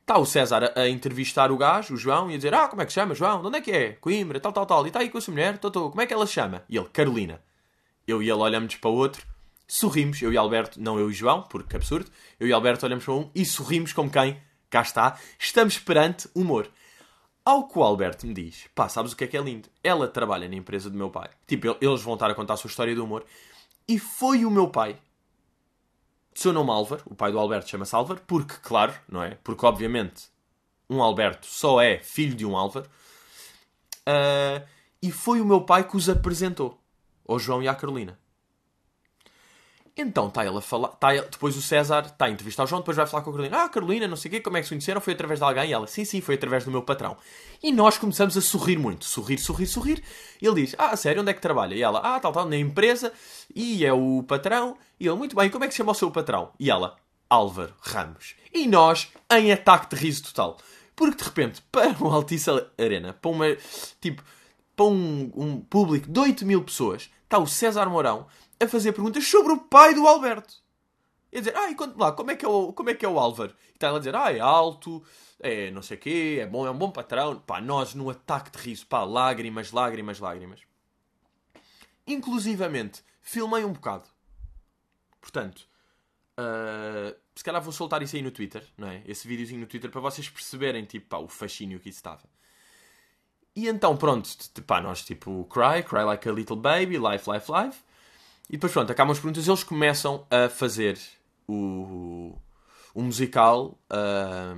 Está 0.00 0.16
o 0.16 0.24
César 0.24 0.72
a, 0.74 0.88
entrevistar 0.88 1.52
o 1.52 1.58
gajo, 1.58 1.92
o 1.92 1.98
João, 1.98 2.30
e 2.30 2.34
a 2.34 2.36
dizer: 2.38 2.54
Ah, 2.54 2.66
como 2.66 2.80
é 2.80 2.86
que 2.86 2.92
se 2.92 2.94
chama, 2.94 3.14
João? 3.14 3.42
De 3.42 3.48
onde 3.48 3.58
é 3.58 3.60
que 3.60 3.72
é? 3.72 3.92
Coimbra, 3.92 4.40
tal, 4.40 4.54
tal, 4.54 4.64
tal. 4.64 4.84
E 4.86 4.88
está 4.88 5.00
aí 5.00 5.10
com 5.10 5.18
a 5.18 5.20
sua 5.20 5.32
mulher? 5.32 5.58
Como 5.58 6.00
é 6.00 6.06
que 6.06 6.14
ela 6.14 6.26
se 6.26 6.32
chama? 6.32 6.64
E 6.66 6.78
ele: 6.78 6.88
Carolina. 6.88 7.42
Eu 8.06 8.22
e 8.22 8.30
ele 8.30 8.40
olhamos 8.40 8.74
para 8.76 8.88
o 8.88 8.94
outro, 8.94 9.26
sorrimos, 9.66 10.22
eu 10.22 10.32
e 10.32 10.36
Alberto, 10.36 10.80
não 10.80 10.98
eu 10.98 11.10
e 11.10 11.12
João, 11.12 11.42
porque 11.42 11.70
que 11.70 11.76
absurdo. 11.76 12.10
Eu 12.40 12.46
e 12.46 12.52
Alberto 12.52 12.86
olhamos 12.86 13.04
para 13.04 13.14
um 13.14 13.30
e 13.34 13.44
sorrimos 13.44 13.92
como 13.92 14.08
quem, 14.08 14.40
cá 14.70 14.80
está, 14.80 15.18
estamos 15.38 15.76
perante 15.78 16.28
humor. 16.34 16.70
Ao 17.48 17.68
que 17.68 17.78
o 17.78 17.82
Alberto 17.84 18.26
me 18.26 18.34
diz, 18.34 18.66
pá, 18.74 18.88
sabes 18.88 19.12
o 19.12 19.16
que 19.16 19.22
é 19.22 19.26
que 19.28 19.36
é 19.36 19.40
lindo? 19.40 19.68
Ela 19.82 20.08
trabalha 20.08 20.48
na 20.48 20.56
empresa 20.56 20.90
do 20.90 20.98
meu 20.98 21.08
pai. 21.10 21.30
Tipo, 21.46 21.68
el- 21.68 21.78
eles 21.80 22.02
vão 22.02 22.14
estar 22.14 22.28
a 22.28 22.34
contar 22.34 22.54
a 22.54 22.56
sua 22.56 22.66
história 22.68 22.92
de 22.92 23.00
humor. 23.00 23.24
E 23.86 24.00
foi 24.00 24.44
o 24.44 24.50
meu 24.50 24.68
pai, 24.68 24.98
seu 26.34 26.52
nome 26.52 26.70
Álvaro, 26.72 27.02
o 27.06 27.14
pai 27.14 27.30
do 27.30 27.38
Alberto 27.38 27.70
chama-se 27.70 27.94
Álvaro, 27.94 28.20
porque, 28.26 28.54
claro, 28.60 28.92
não 29.08 29.22
é? 29.22 29.38
Porque, 29.44 29.64
obviamente, 29.64 30.24
um 30.90 31.00
Alberto 31.00 31.46
só 31.46 31.80
é 31.80 31.98
filho 32.00 32.34
de 32.34 32.44
um 32.44 32.56
Álvaro. 32.56 32.90
Ah, 34.04 34.62
e 35.00 35.12
foi 35.12 35.40
o 35.40 35.44
meu 35.44 35.60
pai 35.60 35.88
que 35.88 35.96
os 35.96 36.08
apresentou, 36.08 36.80
ao 37.28 37.38
João 37.38 37.62
e 37.62 37.68
à 37.68 37.74
Carolina. 37.76 38.18
Então 39.98 40.28
está 40.28 40.44
ele 40.44 40.58
a 40.58 40.60
falar, 40.60 40.88
tá 40.88 41.14
ele- 41.14 41.26
depois 41.30 41.56
o 41.56 41.62
César 41.62 42.04
está 42.04 42.26
a 42.26 42.30
entrevistar 42.30 42.64
o 42.64 42.66
João, 42.66 42.82
depois 42.82 42.98
vai 42.98 43.06
falar 43.06 43.22
com 43.22 43.30
a 43.30 43.32
Carolina. 43.32 43.64
Ah, 43.64 43.68
Carolina, 43.68 44.06
não 44.06 44.16
sei 44.16 44.28
o 44.28 44.32
quê, 44.32 44.40
como 44.40 44.58
é 44.58 44.60
que 44.60 44.66
se 44.66 44.74
conheceram? 44.74 45.00
Foi 45.00 45.14
através 45.14 45.38
de 45.40 45.44
alguém? 45.46 45.70
E 45.70 45.72
ela, 45.72 45.86
sim, 45.86 46.04
sim, 46.04 46.20
foi 46.20 46.34
através 46.34 46.64
do 46.66 46.70
meu 46.70 46.82
patrão. 46.82 47.16
E 47.62 47.72
nós 47.72 47.96
começamos 47.96 48.36
a 48.36 48.42
sorrir 48.42 48.76
muito, 48.78 49.06
sorrir, 49.06 49.38
sorrir, 49.38 49.66
sorrir. 49.66 50.02
Ele 50.40 50.62
diz, 50.66 50.74
ah, 50.76 50.94
sério, 50.96 51.22
onde 51.22 51.30
é 51.30 51.34
que 51.34 51.40
trabalha? 51.40 51.74
E 51.74 51.82
ela, 51.82 52.00
ah, 52.00 52.20
tal, 52.20 52.30
tal, 52.30 52.46
na 52.46 52.58
empresa, 52.58 53.10
e 53.54 53.86
é 53.86 53.92
o 53.92 54.22
patrão. 54.22 54.76
E 55.00 55.06
ele, 55.08 55.16
muito 55.16 55.34
bem, 55.34 55.48
como 55.48 55.64
é 55.64 55.66
que 55.68 55.72
se 55.72 55.78
chama 55.78 55.92
o 55.92 55.94
seu 55.94 56.10
patrão? 56.10 56.50
E 56.60 56.70
ela, 56.70 56.96
Álvaro 57.30 57.72
Ramos. 57.80 58.34
E 58.52 58.66
nós, 58.66 59.08
em 59.32 59.50
ataque 59.50 59.96
de 59.96 60.02
riso 60.02 60.24
total. 60.24 60.58
Porque 60.94 61.16
de 61.16 61.24
repente, 61.24 61.62
para 61.72 61.88
uma 62.00 62.14
Altice 62.14 62.50
Arena, 62.78 63.14
para 63.14 63.30
uma, 63.30 63.46
tipo, 64.00 64.22
para 64.74 64.84
um, 64.86 65.32
um 65.34 65.60
público 65.60 66.06
de 66.10 66.20
8 66.20 66.44
mil 66.44 66.62
pessoas, 66.62 67.10
está 67.24 67.38
o 67.38 67.46
César 67.46 67.86
Mourão 67.88 68.26
a 68.60 68.68
fazer 68.68 68.92
perguntas 68.92 69.26
sobre 69.26 69.52
o 69.52 69.58
pai 69.58 69.94
do 69.94 70.06
Alberto. 70.06 70.54
E 71.32 71.38
a 71.38 71.40
dizer, 71.40 71.56
ah, 71.56 71.70
e 71.70 71.74
conte 71.74 71.98
lá, 71.98 72.12
como 72.12 72.30
é 72.30 72.36
que 72.36 72.44
é 72.44 72.48
o, 72.48 72.72
como 72.72 72.90
é, 72.90 72.94
que 72.94 73.04
é 73.04 73.08
o 73.08 73.18
Álvaro? 73.18 73.54
E 73.70 73.72
está 73.74 73.94
a 73.94 73.98
dizer, 73.98 74.14
ah, 74.14 74.32
é 74.32 74.40
alto, 74.40 75.04
é 75.40 75.70
não 75.70 75.82
sei 75.82 75.96
o 75.96 76.00
quê, 76.00 76.38
é 76.40 76.46
bom, 76.46 76.66
é 76.66 76.70
um 76.70 76.78
bom 76.78 76.90
patrão. 76.90 77.38
Pá, 77.40 77.60
nós 77.60 77.94
num 77.94 78.08
ataque 78.08 78.50
de 78.50 78.58
riso, 78.58 78.86
pá, 78.86 79.04
lágrimas, 79.04 79.72
lágrimas, 79.72 80.18
lágrimas. 80.18 80.60
Inclusivamente, 82.06 83.02
filmei 83.20 83.64
um 83.64 83.72
bocado. 83.72 84.08
Portanto, 85.20 85.68
ah, 86.36 87.14
se 87.34 87.44
calhar 87.44 87.60
vou 87.62 87.72
soltar 87.72 88.02
isso 88.02 88.16
aí 88.16 88.22
no 88.22 88.30
Twitter, 88.30 88.66
não 88.76 88.88
é? 88.88 89.02
Esse 89.06 89.28
videozinho 89.28 89.60
no 89.60 89.66
Twitter 89.66 89.90
para 89.90 90.00
vocês 90.00 90.28
perceberem, 90.28 90.84
tipo, 90.84 91.06
pá, 91.08 91.18
o 91.18 91.28
fascínio 91.28 91.80
que 91.80 91.88
isso 91.88 91.98
estava. 91.98 92.22
E 93.54 93.68
então, 93.68 93.96
pronto, 93.96 94.28
pá, 94.66 94.80
nós 94.80 95.04
tipo, 95.04 95.44
cry, 95.50 95.82
cry 95.82 96.04
like 96.04 96.28
a 96.28 96.32
little 96.32 96.56
baby, 96.56 96.98
life, 96.98 97.28
life, 97.30 97.50
life. 97.50 97.82
E 98.48 98.52
depois, 98.52 98.72
pronto, 98.72 98.90
acabam 98.90 99.12
as 99.12 99.18
perguntas 99.18 99.46
eles 99.46 99.64
começam 99.64 100.26
a 100.30 100.48
fazer 100.48 100.98
o, 101.48 102.36
o 102.94 103.02
musical, 103.02 103.78
a 103.90 104.54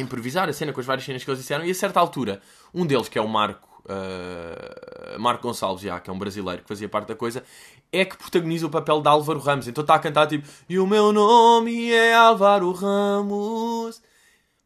improvisar 0.00 0.48
a 0.48 0.52
cena 0.52 0.72
com 0.72 0.80
as 0.80 0.86
várias 0.86 1.04
cenas 1.04 1.24
que 1.24 1.30
eles 1.30 1.40
disseram. 1.40 1.64
E 1.64 1.70
a 1.70 1.74
certa 1.74 2.00
altura, 2.00 2.40
um 2.74 2.84
deles, 2.84 3.08
que 3.08 3.18
é 3.18 3.22
o 3.22 3.28
Marco, 3.28 3.82
ah, 3.88 5.16
Marco 5.18 5.42
Gonçalves, 5.42 5.82
já, 5.82 6.00
que 6.00 6.10
é 6.10 6.12
um 6.12 6.18
brasileiro 6.18 6.62
que 6.62 6.68
fazia 6.68 6.88
parte 6.88 7.08
da 7.08 7.14
coisa, 7.14 7.44
é 7.92 8.04
que 8.04 8.16
protagoniza 8.16 8.66
o 8.66 8.70
papel 8.70 9.00
de 9.00 9.08
Álvaro 9.08 9.38
Ramos. 9.38 9.68
Então 9.68 9.82
está 9.82 9.94
a 9.94 9.98
cantar 9.98 10.26
tipo, 10.26 10.46
e 10.68 10.78
o 10.78 10.86
meu 10.86 11.12
nome 11.12 11.90
é 11.90 12.14
Álvaro 12.14 12.72
Ramos. 12.72 14.02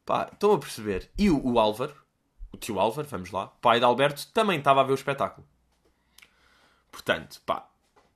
Pá, 0.05 0.29
estão 0.33 0.53
a 0.53 0.59
perceber. 0.59 1.11
E 1.19 1.31
o, 1.31 1.47
o 1.47 1.59
Álvaro, 1.59 1.95
o 2.53 2.57
tio 2.57 2.81
Álvaro, 2.81 3.07
vamos 3.09 3.31
lá, 3.31 3.49
pai 3.61 3.79
de 3.79 3.85
Alberto, 3.85 4.27
também 4.33 4.59
estava 4.59 4.81
a 4.81 4.85
ver 4.85 4.93
o 4.93 4.95
espetáculo. 4.95 5.47
Portanto, 6.91 7.41
pá, 7.47 7.69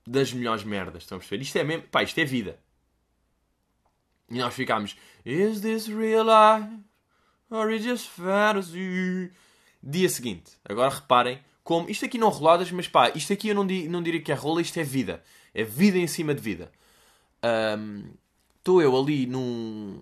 das 0.07 0.33
melhores 0.33 0.65
merdas, 0.65 1.03
estão 1.03 1.17
a 1.17 1.19
perceber? 1.19 1.43
Isto 1.43 1.59
é 1.59 1.65
mesmo, 1.65 1.85
pá, 1.89 2.03
isto 2.03 2.19
é 2.19 2.25
vida. 2.25 2.59
E 4.31 4.39
nós 4.39 4.55
ficámos, 4.55 4.97
is 5.25 5.61
this 5.61 5.87
real 5.87 6.25
life? 6.25 6.79
Or 7.51 7.71
is 7.71 7.85
just 7.85 8.09
fantasy? 8.09 9.31
Dia 9.83 10.09
seguinte, 10.09 10.53
agora 10.65 10.95
reparem 10.95 11.39
como, 11.63 11.89
isto 11.89 12.05
aqui 12.05 12.19
não 12.19 12.29
roladas, 12.29 12.71
mas 12.71 12.89
pá, 12.89 13.11
isto 13.15 13.33
aqui 13.33 13.49
eu 13.49 13.55
não, 13.55 13.67
di, 13.67 13.89
não 13.89 14.03
diria 14.03 14.21
que 14.21 14.33
é 14.33 14.35
rola, 14.35 14.61
isto 14.61 14.79
é 14.79 14.83
vida. 14.83 15.23
É 15.55 15.63
vida 15.63 15.99
em 15.99 16.07
cima 16.07 16.35
de 16.35 16.41
vida. 16.41 16.71
Estou 18.59 18.83
eu 18.83 18.97
ali 18.97 19.27
num, 19.27 20.01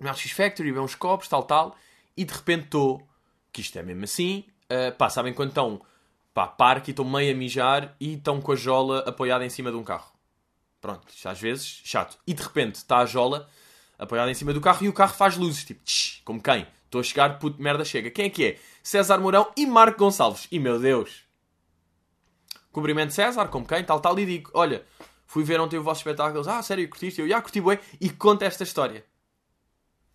no 0.00 0.10
LX 0.10 0.30
Factory, 0.32 0.72
ver 0.72 0.80
uns 0.80 0.94
copos, 0.94 1.28
tal, 1.28 1.42
tal, 1.42 1.76
e 2.16 2.24
de 2.24 2.32
repente 2.32 2.64
estou, 2.64 3.06
que 3.52 3.60
isto 3.60 3.78
é 3.78 3.82
mesmo 3.82 4.04
assim, 4.04 4.44
uh, 4.64 4.94
pá, 4.96 5.08
sabem 5.08 5.32
quando 5.32 5.50
estão, 5.50 5.80
pá, 6.34 6.46
parque 6.46 6.90
e 6.90 6.92
estão 6.92 7.04
meio 7.04 7.34
a 7.34 7.36
mijar 7.36 7.94
e 8.00 8.14
estão 8.14 8.40
com 8.40 8.52
a 8.52 8.56
jola 8.56 9.00
apoiada 9.00 9.44
em 9.44 9.50
cima 9.50 9.70
de 9.70 9.76
um 9.76 9.84
carro. 9.84 10.12
Pronto, 10.80 11.06
às 11.24 11.40
vezes, 11.40 11.80
chato. 11.84 12.18
E 12.26 12.34
de 12.34 12.42
repente 12.42 12.76
está 12.76 12.98
a 12.98 13.06
jola 13.06 13.48
apoiada 13.98 14.30
em 14.30 14.34
cima 14.34 14.52
do 14.52 14.60
carro 14.60 14.84
e 14.84 14.88
o 14.88 14.92
carro 14.92 15.14
faz 15.14 15.36
luzes, 15.36 15.64
tipo, 15.64 15.82
tsh, 15.84 16.22
como 16.24 16.42
quem? 16.42 16.66
Estou 16.84 17.00
a 17.00 17.04
chegar, 17.04 17.38
puto 17.38 17.62
merda, 17.62 17.84
chega. 17.84 18.10
Quem 18.10 18.26
é 18.26 18.30
que 18.30 18.44
é? 18.44 18.58
César 18.82 19.18
Mourão 19.18 19.50
e 19.56 19.64
Marco 19.64 19.98
Gonçalves. 19.98 20.46
E 20.50 20.58
meu 20.58 20.78
Deus! 20.78 21.24
Cumprimento 22.70 23.12
César, 23.12 23.48
como 23.48 23.66
quem? 23.66 23.84
Tal, 23.84 24.00
tal, 24.00 24.18
e 24.18 24.26
digo, 24.26 24.50
olha, 24.52 24.84
fui 25.26 25.44
ver 25.44 25.60
ontem 25.60 25.78
o 25.78 25.82
vosso 25.82 26.00
espetáculo. 26.00 26.46
Ah, 26.50 26.62
sério, 26.62 26.88
curtiste? 26.88 27.20
Eu, 27.20 27.28
já 27.28 27.40
curti 27.40 27.60
bué. 27.60 27.80
E 28.00 28.10
conta 28.10 28.44
esta 28.44 28.64
história. 28.64 29.06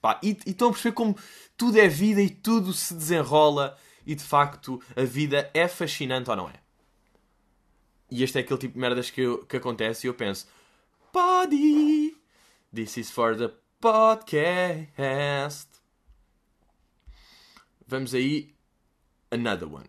Pá, 0.01 0.19
e, 0.21 0.37
e 0.45 0.51
estão 0.51 0.69
a 0.69 0.71
perceber 0.71 0.93
como 0.93 1.17
tudo 1.55 1.79
é 1.79 1.87
vida 1.87 2.21
e 2.21 2.29
tudo 2.29 2.73
se 2.73 2.93
desenrola 2.93 3.75
e 4.07 4.15
de 4.15 4.23
facto 4.23 4.81
a 4.95 5.03
vida 5.03 5.51
é 5.53 5.67
fascinante 5.67 6.29
ou 6.29 6.35
não 6.35 6.49
é? 6.49 6.53
E 8.09 8.23
este 8.23 8.37
é 8.37 8.41
aquele 8.41 8.57
tipo 8.59 8.73
de 8.75 8.79
merdas 8.79 9.11
que, 9.11 9.21
eu- 9.21 9.45
que 9.45 9.57
acontece 9.57 10.07
e 10.07 10.09
eu 10.09 10.13
penso: 10.13 10.47
Body, 11.13 12.15
this 12.73 12.95
is 12.97 13.11
for 13.11 13.35
the 13.35 13.51
podcast. 13.81 15.67
Vamos 17.85 18.13
aí, 18.13 18.53
another 19.31 19.71
one. 19.71 19.85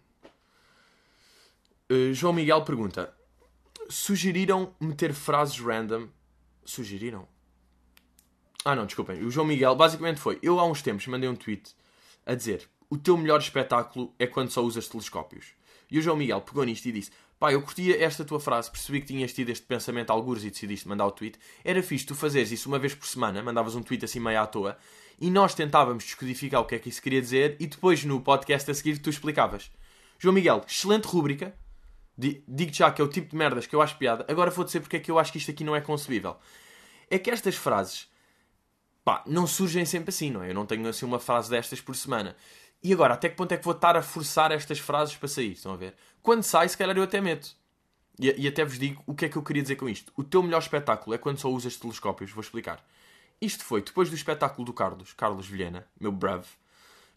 Uh, 1.90 2.12
João 2.12 2.32
Miguel 2.32 2.64
pergunta: 2.64 3.14
Sugeriram 3.88 4.74
meter 4.80 5.14
frases 5.14 5.58
random? 5.60 6.08
Sugeriram? 6.64 7.26
Ah, 8.64 8.74
não, 8.74 8.84
desculpem. 8.84 9.22
O 9.24 9.30
João 9.30 9.46
Miguel, 9.46 9.74
basicamente 9.76 10.20
foi. 10.20 10.38
Eu 10.42 10.58
há 10.60 10.64
uns 10.66 10.82
tempos 10.82 11.06
mandei 11.06 11.28
um 11.28 11.36
tweet 11.36 11.72
a 12.26 12.34
dizer: 12.34 12.68
O 12.90 12.96
teu 12.96 13.16
melhor 13.16 13.40
espetáculo 13.40 14.14
é 14.18 14.26
quando 14.26 14.50
só 14.50 14.62
usas 14.62 14.88
telescópios. 14.88 15.46
E 15.90 15.98
o 15.98 16.02
João 16.02 16.16
Miguel 16.16 16.40
pegou 16.40 16.64
nisto 16.64 16.86
e 16.86 16.92
disse: 16.92 17.10
Pá, 17.38 17.52
eu 17.52 17.62
curtia 17.62 18.02
esta 18.02 18.24
tua 18.24 18.40
frase, 18.40 18.70
percebi 18.70 19.00
que 19.00 19.06
tinhas 19.06 19.32
tido 19.32 19.50
este 19.50 19.64
pensamento 19.64 20.10
algures 20.10 20.42
e 20.42 20.50
decidiste 20.50 20.88
mandar 20.88 21.06
o 21.06 21.12
tweet. 21.12 21.38
Era 21.64 21.82
fixe 21.82 22.04
tu 22.04 22.14
fazeres 22.14 22.50
isso 22.50 22.68
uma 22.68 22.78
vez 22.78 22.94
por 22.94 23.06
semana, 23.06 23.42
mandavas 23.42 23.74
um 23.76 23.82
tweet 23.82 24.04
assim 24.04 24.18
meio 24.18 24.40
à 24.40 24.46
toa, 24.46 24.76
e 25.20 25.30
nós 25.30 25.54
tentávamos 25.54 26.04
descodificar 26.04 26.60
o 26.60 26.64
que 26.64 26.74
é 26.74 26.78
que 26.78 26.88
isso 26.88 27.00
queria 27.00 27.20
dizer, 27.20 27.56
e 27.60 27.66
depois 27.66 28.04
no 28.04 28.20
podcast 28.20 28.70
a 28.70 28.74
seguir 28.74 28.98
tu 28.98 29.08
explicavas. 29.08 29.70
João 30.18 30.34
Miguel, 30.34 30.64
excelente 30.66 31.06
rúbrica. 31.06 31.54
Digo 32.16 32.74
já 32.74 32.90
que 32.90 33.00
é 33.00 33.04
o 33.04 33.08
tipo 33.08 33.30
de 33.30 33.36
merdas 33.36 33.66
que 33.66 33.76
eu 33.76 33.80
acho 33.80 33.96
piada. 33.96 34.26
Agora 34.28 34.50
vou 34.50 34.64
dizer 34.64 34.80
porque 34.80 34.96
é 34.96 35.00
que 35.00 35.10
eu 35.10 35.18
acho 35.18 35.30
que 35.30 35.38
isto 35.38 35.52
aqui 35.52 35.62
não 35.62 35.76
é 35.76 35.80
concebível. 35.80 36.36
É 37.08 37.16
que 37.16 37.30
estas 37.30 37.54
frases, 37.54 38.08
pá, 39.04 39.22
não 39.24 39.46
surgem 39.46 39.84
sempre 39.84 40.08
assim, 40.08 40.28
não 40.28 40.42
é? 40.42 40.50
Eu 40.50 40.54
não 40.54 40.66
tenho 40.66 40.88
assim 40.88 41.06
uma 41.06 41.20
frase 41.20 41.48
destas 41.48 41.80
por 41.80 41.94
semana. 41.94 42.34
E 42.82 42.92
agora, 42.92 43.14
até 43.14 43.28
que 43.28 43.36
ponto 43.36 43.52
é 43.52 43.56
que 43.56 43.64
vou 43.64 43.74
estar 43.74 43.96
a 43.96 44.02
forçar 44.02 44.52
estas 44.52 44.78
frases 44.78 45.16
para 45.16 45.28
sair? 45.28 45.52
Estão 45.52 45.72
a 45.72 45.76
ver? 45.76 45.94
Quando 46.22 46.42
sai, 46.42 46.68
se 46.68 46.76
calhar 46.76 46.96
eu 46.96 47.02
até 47.02 47.20
meto. 47.20 47.56
E, 48.20 48.44
e, 48.44 48.48
até 48.48 48.64
vos 48.64 48.78
digo 48.78 49.02
o 49.06 49.14
que 49.14 49.26
é 49.26 49.28
que 49.28 49.36
eu 49.36 49.42
queria 49.42 49.62
dizer 49.62 49.76
com 49.76 49.88
isto. 49.88 50.12
O 50.16 50.24
teu 50.24 50.42
melhor 50.42 50.60
espetáculo 50.60 51.14
é 51.14 51.18
quando 51.18 51.38
só 51.38 51.48
usas 51.48 51.76
telescópios. 51.76 52.30
Vou 52.30 52.42
explicar. 52.42 52.84
Isto 53.40 53.64
foi 53.64 53.82
depois 53.82 54.08
do 54.08 54.16
espetáculo 54.16 54.64
do 54.64 54.72
Carlos, 54.72 55.12
Carlos 55.12 55.46
Vilhena, 55.46 55.86
meu 56.00 56.10
brave. 56.10 56.46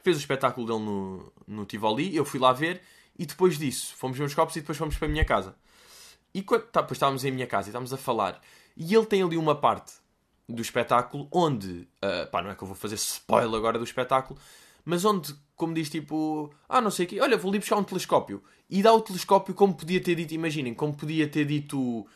Fez 0.03 0.17
o 0.17 0.19
espetáculo 0.19 0.67
dele 0.67 0.79
no, 0.79 1.33
no 1.47 1.65
Tivoli, 1.65 2.15
eu 2.15 2.25
fui 2.25 2.39
lá 2.39 2.53
ver 2.53 2.81
e 3.17 3.25
depois 3.25 3.57
disso 3.57 3.95
fomos 3.95 4.17
ver 4.17 4.23
os 4.23 4.33
copos 4.33 4.55
e 4.55 4.61
depois 4.61 4.77
fomos 4.77 4.95
para 4.97 5.07
a 5.07 5.11
minha 5.11 5.25
casa. 5.25 5.55
E 6.33 6.41
quando, 6.41 6.63
tá, 6.63 6.81
depois 6.81 6.97
estávamos 6.97 7.25
em 7.25 7.31
minha 7.31 7.47
casa 7.47 7.67
e 7.67 7.71
estávamos 7.71 7.91
a 7.91 7.97
falar. 7.97 8.39
E 8.77 8.95
ele 8.95 9.05
tem 9.05 9.21
ali 9.21 9.37
uma 9.37 9.55
parte 9.55 9.93
do 10.47 10.61
espetáculo 10.61 11.27
onde, 11.31 11.87
uh, 12.03 12.29
pá, 12.31 12.41
não 12.41 12.51
é 12.51 12.55
que 12.55 12.63
eu 12.63 12.67
vou 12.67 12.75
fazer 12.75 12.95
spoiler 12.95 13.55
agora 13.55 13.77
do 13.77 13.83
espetáculo, 13.83 14.39
mas 14.83 15.05
onde, 15.05 15.35
como 15.55 15.73
diz 15.73 15.89
tipo, 15.89 16.51
ah, 16.67 16.81
não 16.81 16.91
sei 16.91 17.05
o 17.05 17.09
quê, 17.09 17.19
olha, 17.19 17.37
vou 17.37 17.51
ali 17.51 17.59
buscar 17.59 17.77
um 17.77 17.83
telescópio. 17.83 18.43
E 18.69 18.81
dá 18.81 18.93
o 18.93 19.01
telescópio 19.01 19.53
como 19.53 19.73
podia 19.73 20.01
ter 20.01 20.15
dito, 20.15 20.33
imaginem, 20.33 20.73
como 20.73 20.93
podia 20.93 21.27
ter 21.27 21.45
dito 21.45 21.77
uh, 21.79 22.07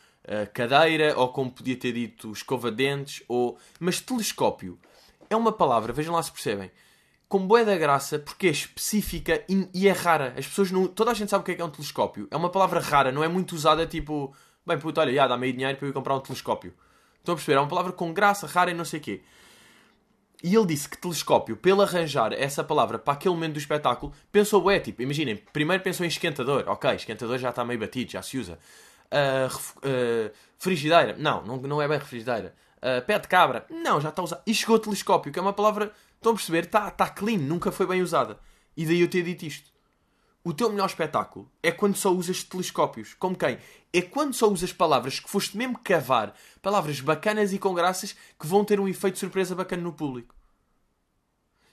cadeira, 0.52 1.16
ou 1.18 1.28
como 1.28 1.50
podia 1.50 1.76
ter 1.76 1.92
dito 1.92 2.32
escova-dentes, 2.32 3.22
ou... 3.28 3.58
Mas 3.78 4.00
telescópio 4.00 4.78
é 5.28 5.36
uma 5.36 5.52
palavra, 5.52 5.92
vejam 5.92 6.14
lá 6.14 6.22
se 6.22 6.32
percebem, 6.32 6.70
com 7.28 7.46
boa 7.46 7.64
da 7.64 7.76
graça, 7.76 8.18
porque 8.18 8.46
é 8.46 8.50
específica 8.50 9.44
e, 9.48 9.88
é 9.88 9.92
rara. 9.92 10.34
As 10.38 10.46
pessoas 10.46 10.70
não... 10.70 10.86
Toda 10.86 11.10
a 11.10 11.14
gente 11.14 11.28
sabe 11.28 11.42
o 11.42 11.44
que 11.44 11.52
é, 11.52 11.54
que 11.56 11.62
é 11.62 11.64
um 11.64 11.70
telescópio. 11.70 12.28
É 12.30 12.36
uma 12.36 12.50
palavra 12.50 12.80
rara, 12.80 13.12
não 13.12 13.22
é 13.22 13.28
muito 13.28 13.54
usada, 13.54 13.86
tipo... 13.86 14.34
Bem, 14.64 14.78
puto, 14.78 15.00
olha, 15.00 15.12
já, 15.12 15.28
dá 15.28 15.36
meio 15.36 15.52
dinheiro 15.52 15.76
para 15.76 15.86
eu 15.86 15.90
ir 15.90 15.92
comprar 15.92 16.16
um 16.16 16.20
telescópio. 16.20 16.74
Estão 17.18 17.34
a 17.34 17.36
perceber? 17.36 17.58
É 17.58 17.60
uma 17.60 17.68
palavra 17.68 17.92
com 17.92 18.12
graça, 18.12 18.46
rara 18.46 18.70
e 18.70 18.74
não 18.74 18.84
sei 18.84 19.00
o 19.00 19.02
quê. 19.02 19.22
E 20.42 20.54
ele 20.54 20.66
disse 20.66 20.88
que 20.88 20.98
telescópio, 20.98 21.56
pelo 21.56 21.82
arranjar 21.82 22.32
essa 22.32 22.62
palavra 22.62 22.98
para 22.98 23.14
aquele 23.14 23.34
momento 23.34 23.54
do 23.54 23.58
espetáculo, 23.58 24.12
pensou, 24.30 24.70
é 24.70 24.78
tipo, 24.78 25.02
imaginem, 25.02 25.36
primeiro 25.52 25.82
pensou 25.82 26.04
em 26.04 26.08
esquentador. 26.08 26.64
Ok, 26.66 26.90
esquentador 26.94 27.38
já 27.38 27.50
está 27.50 27.64
meio 27.64 27.80
batido, 27.80 28.12
já 28.12 28.22
se 28.22 28.38
usa. 28.38 28.58
Uh, 29.06 29.56
uh, 29.78 30.30
frigideira. 30.58 31.16
Não, 31.18 31.42
não, 31.44 31.56
não 31.58 31.82
é 31.82 31.88
bem 31.88 31.98
frigideira. 32.00 32.54
Uh, 32.78 33.04
pé 33.06 33.18
de 33.18 33.28
cabra. 33.28 33.64
Não, 33.70 34.00
já 34.00 34.10
está 34.10 34.22
usado. 34.22 34.42
E 34.46 34.54
chegou 34.54 34.78
telescópio, 34.78 35.32
que 35.32 35.38
é 35.38 35.42
uma 35.42 35.52
palavra, 35.52 35.90
estão 36.16 36.32
a 36.32 36.34
perceber, 36.34 36.64
está 36.64 36.90
tá 36.90 37.08
clean, 37.08 37.38
nunca 37.38 37.72
foi 37.72 37.86
bem 37.86 38.02
usada. 38.02 38.38
E 38.76 38.84
daí 38.84 39.00
eu 39.00 39.08
ter 39.08 39.22
dito 39.22 39.44
isto. 39.46 39.75
O 40.46 40.54
teu 40.54 40.70
melhor 40.70 40.86
espetáculo 40.86 41.50
é 41.60 41.72
quando 41.72 41.96
só 41.96 42.12
usas 42.12 42.44
telescópios. 42.44 43.14
Como 43.14 43.36
quem? 43.36 43.58
É 43.92 44.00
quando 44.00 44.32
só 44.32 44.48
usas 44.48 44.72
palavras 44.72 45.18
que 45.18 45.28
foste 45.28 45.56
mesmo 45.56 45.76
cavar, 45.76 46.36
palavras 46.62 47.00
bacanas 47.00 47.52
e 47.52 47.58
com 47.58 47.74
graças 47.74 48.12
que 48.38 48.46
vão 48.46 48.64
ter 48.64 48.78
um 48.78 48.86
efeito 48.86 49.18
surpresa 49.18 49.56
bacana 49.56 49.82
no 49.82 49.92
público. 49.92 50.36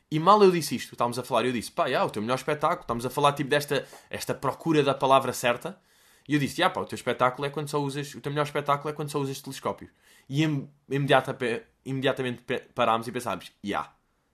E 0.09 0.17
mal 0.17 0.43
eu 0.43 0.49
disse 0.49 0.75
isto, 0.75 0.93
estávamos 0.93 1.19
a 1.19 1.23
falar, 1.23 1.45
eu 1.45 1.51
disse, 1.51 1.71
pá, 1.71 1.85
yeah, 1.85 2.03
o 2.03 2.09
teu 2.09 2.19
melhor 2.19 2.33
espetáculo, 2.33 2.81
estamos 2.81 3.05
a 3.05 3.11
falar 3.11 3.33
tipo 3.33 3.47
desta 3.47 3.87
esta 4.09 4.33
procura 4.33 4.81
da 4.81 4.95
palavra 4.95 5.33
certa. 5.33 5.79
E 6.27 6.33
eu 6.33 6.39
disse, 6.39 6.59
yeah, 6.59 6.73
pá, 6.73 6.81
o 6.81 6.85
teu 6.87 6.95
espetáculo 6.95 7.45
é 7.45 7.51
quando 7.51 7.67
só 7.67 7.79
usas, 7.79 8.15
o 8.15 8.21
teu 8.21 8.31
melhor 8.31 8.45
espetáculo 8.45 8.89
é 8.89 8.93
quando 8.93 9.11
só 9.11 9.19
usas 9.19 9.39
telescópios. 9.39 9.91
E 10.27 10.41
imediata, 10.89 11.37
imediatamente 11.85 12.41
parámos 12.73 13.07
e 13.07 13.11
pensámos, 13.11 13.51
yeah, 13.63 13.93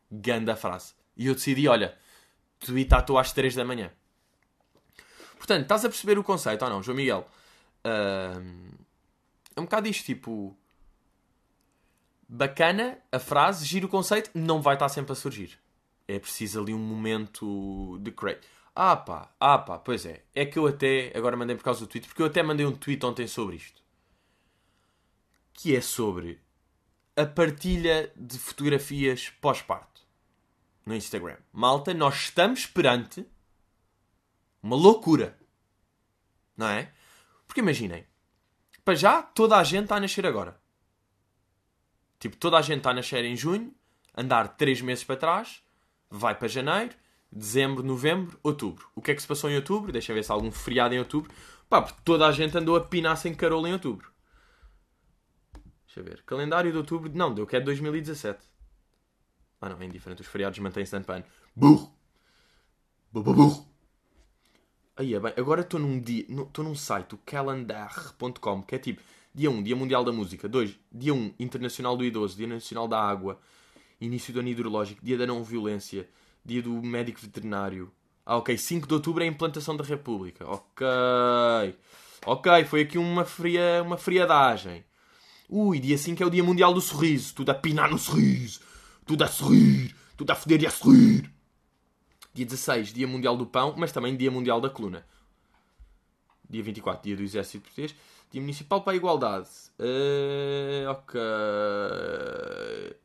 ganda 0.10 0.56
frase. 0.56 0.94
E 1.18 1.28
eu 1.28 1.36
decidi, 1.36 1.68
olha, 1.68 1.94
tu 2.58 2.78
estou 2.78 3.18
às 3.18 3.34
3 3.34 3.54
da 3.54 3.66
manhã. 3.66 3.92
Portanto, 5.40 5.64
estás 5.64 5.86
a 5.86 5.90
perceber 5.90 6.20
o 6.20 6.24
conceito 6.24 6.64
ou 6.64 6.70
não, 6.70 6.84
João 6.84 6.98
Miguel? 6.98 7.26
Uh, 7.80 8.78
é 9.56 9.60
um 9.60 9.64
bocado 9.64 9.88
isto, 9.88 10.06
tipo. 10.06 10.56
Bacana 12.28 13.00
a 13.12 13.18
frase, 13.18 13.66
giro 13.66 13.88
o 13.88 13.90
conceito, 13.90 14.30
não 14.36 14.62
vai 14.62 14.76
estar 14.76 14.90
sempre 14.90 15.14
a 15.14 15.16
surgir. 15.16 15.58
É 16.08 16.20
preciso 16.20 16.62
ali 16.62 16.74
um 16.74 16.78
momento 16.78 17.98
de 18.02 18.12
create. 18.12 18.48
Ah 18.76 18.96
pá, 18.96 19.34
ah 19.40 19.58
pá, 19.58 19.80
pois 19.80 20.06
é. 20.06 20.24
É 20.36 20.46
que 20.46 20.60
eu 20.60 20.68
até, 20.68 21.12
agora 21.16 21.36
mandei 21.36 21.56
por 21.56 21.64
causa 21.64 21.80
do 21.80 21.88
tweet, 21.88 22.08
porque 22.08 22.22
eu 22.22 22.28
até 22.28 22.44
mandei 22.44 22.66
um 22.66 22.72
tweet 22.72 23.04
ontem 23.04 23.26
sobre 23.26 23.56
isto. 23.56 23.82
Que 25.54 25.76
é 25.76 25.82
sobre 25.82 26.40
a 27.16 27.26
partilha 27.26 28.12
de 28.16 28.38
fotografias 28.38 29.30
pós-parto 29.42 30.02
no 30.86 30.96
Instagram. 30.96 31.38
Malta, 31.52 31.94
nós 31.96 32.16
estamos 32.16 32.68
perante 32.68 33.26
uma 34.62 34.76
loucura. 34.76 35.38
Não 36.56 36.68
é? 36.68 36.92
Porque 37.48 37.62
imaginem, 37.62 38.06
para 38.84 38.96
já 38.96 39.22
toda 39.24 39.58
a 39.58 39.64
gente 39.64 39.84
está 39.84 39.96
a 39.96 40.00
nascer 40.00 40.26
agora. 40.26 40.60
Tipo, 42.20 42.36
toda 42.36 42.58
a 42.58 42.62
gente 42.62 42.80
está 42.80 42.92
a 42.92 42.94
nascer 42.94 43.24
em 43.24 43.36
junho, 43.36 43.74
andar 44.16 44.58
3 44.58 44.82
meses 44.82 45.04
para 45.04 45.16
trás, 45.16 45.64
vai 46.10 46.36
para 46.36 46.48
janeiro, 46.48 46.96
dezembro, 47.32 47.82
novembro, 47.82 48.38
outubro. 48.44 48.90
O 48.94 49.02
que 49.02 49.12
é 49.12 49.16
que 49.16 49.22
se 49.22 49.28
passou 49.28 49.50
em 49.50 49.56
outubro? 49.56 49.92
Deixa 49.92 50.14
ver 50.14 50.24
se 50.24 50.32
há 50.32 50.36
algum 50.36 50.52
feriado 50.52 50.94
em 50.94 51.00
outubro. 51.00 51.34
Pá, 51.70 51.82
porque 51.82 52.02
toda 52.04 52.28
a 52.28 52.32
gente 52.32 52.58
andou 52.58 52.76
a 52.76 52.84
pinar 52.84 53.16
sem 53.16 53.34
carola 53.34 53.70
em 53.70 53.74
outubro. 53.74 54.12
Deixa 55.86 56.04
ver. 56.04 56.24
Calendário 56.24 56.72
de 56.72 56.78
outubro. 56.78 57.10
Não, 57.14 57.34
deu 57.34 57.48
que 57.48 57.56
é 57.56 57.60
de 57.60 57.66
2017. 57.66 58.44
Ah 59.62 59.70
não, 59.70 59.82
é 59.82 59.86
indiferente. 59.86 60.22
Os 60.22 60.28
feriados 60.28 60.60
mantêm-se 60.60 60.96
ano 60.96 61.06
para 61.06 61.16
ano. 61.16 61.26
Burro! 61.56 61.96
Burro! 63.12 63.69
Aí 65.00 65.16
é 65.16 65.20
bem, 65.20 65.32
agora 65.38 65.62
estou 65.62 65.80
num 65.80 65.98
dia, 65.98 66.26
estou 66.28 66.62
num 66.62 66.76
site, 66.76 67.16
o 67.16 67.18
calendar.com, 67.20 68.62
que 68.64 68.76
é 68.76 68.78
tipo 68.78 69.02
dia 69.34 69.50
1, 69.50 69.64
Dia 69.64 69.74
Mundial 69.74 70.04
da 70.04 70.12
Música, 70.12 70.46
2, 70.46 70.78
dia 70.92 71.14
1, 71.14 71.36
Internacional 71.40 71.96
do 71.96 72.04
Idoso, 72.04 72.36
Dia 72.36 72.48
Nacional 72.48 72.86
da 72.86 73.02
Água, 73.02 73.40
Início 74.02 74.34
do 74.34 74.42
Ano 74.42 74.50
Hidrológico, 74.50 75.00
Dia 75.02 75.18
da 75.18 75.26
Não 75.26 75.42
Violência, 75.42 76.06
Dia 76.44 76.62
do 76.62 76.74
Médico 76.84 77.22
Veterinário. 77.22 77.90
Ah, 78.26 78.36
ok, 78.36 78.58
5 78.58 78.90
de 78.90 78.94
Outubro 78.94 79.24
é 79.24 79.28
a 79.28 79.30
implantação 79.30 79.78
da 79.78 79.86
República. 79.86 80.46
Ok. 80.46 80.86
Ok, 82.26 82.66
foi 82.66 82.82
aqui 82.82 82.98
uma, 82.98 83.24
fria, 83.24 83.82
uma 83.82 83.96
friadagem. 83.96 84.84
Ui, 85.48 85.80
dia 85.80 85.98
5 85.98 86.22
é 86.22 86.26
o 86.26 86.30
Dia 86.30 86.44
Mundial 86.44 86.74
do 86.74 86.82
Sorriso. 86.82 87.36
Tudo 87.36 87.52
a 87.52 87.56
pinar 87.56 87.90
no 87.90 87.98
sorriso. 87.98 88.60
Tudo 89.06 89.24
a 89.24 89.28
sorrir. 89.28 89.96
Tudo 90.18 90.32
a 90.32 90.36
foder 90.36 90.62
e 90.62 90.68
a 90.68 90.70
sorrir. 90.70 91.39
Dia 92.40 92.46
16, 92.46 92.94
Dia 92.94 93.06
Mundial 93.06 93.36
do 93.36 93.46
Pão, 93.46 93.76
mas 93.78 93.92
também 93.92 94.16
Dia 94.16 94.32
Mundial 94.32 94.62
da 94.62 94.70
Coluna. 94.70 95.06
Dia 96.50 96.64
24, 96.64 97.04
Dia 97.04 97.18
do 97.18 97.24
Exército 97.24 97.64
Português. 97.64 97.94
Dia 98.32 98.40
Municipal 98.40 98.82
para 98.82 98.94
a 98.94 98.96
Igualdade. 98.96 99.50
Uh, 99.78 100.90
ok. 100.90 101.20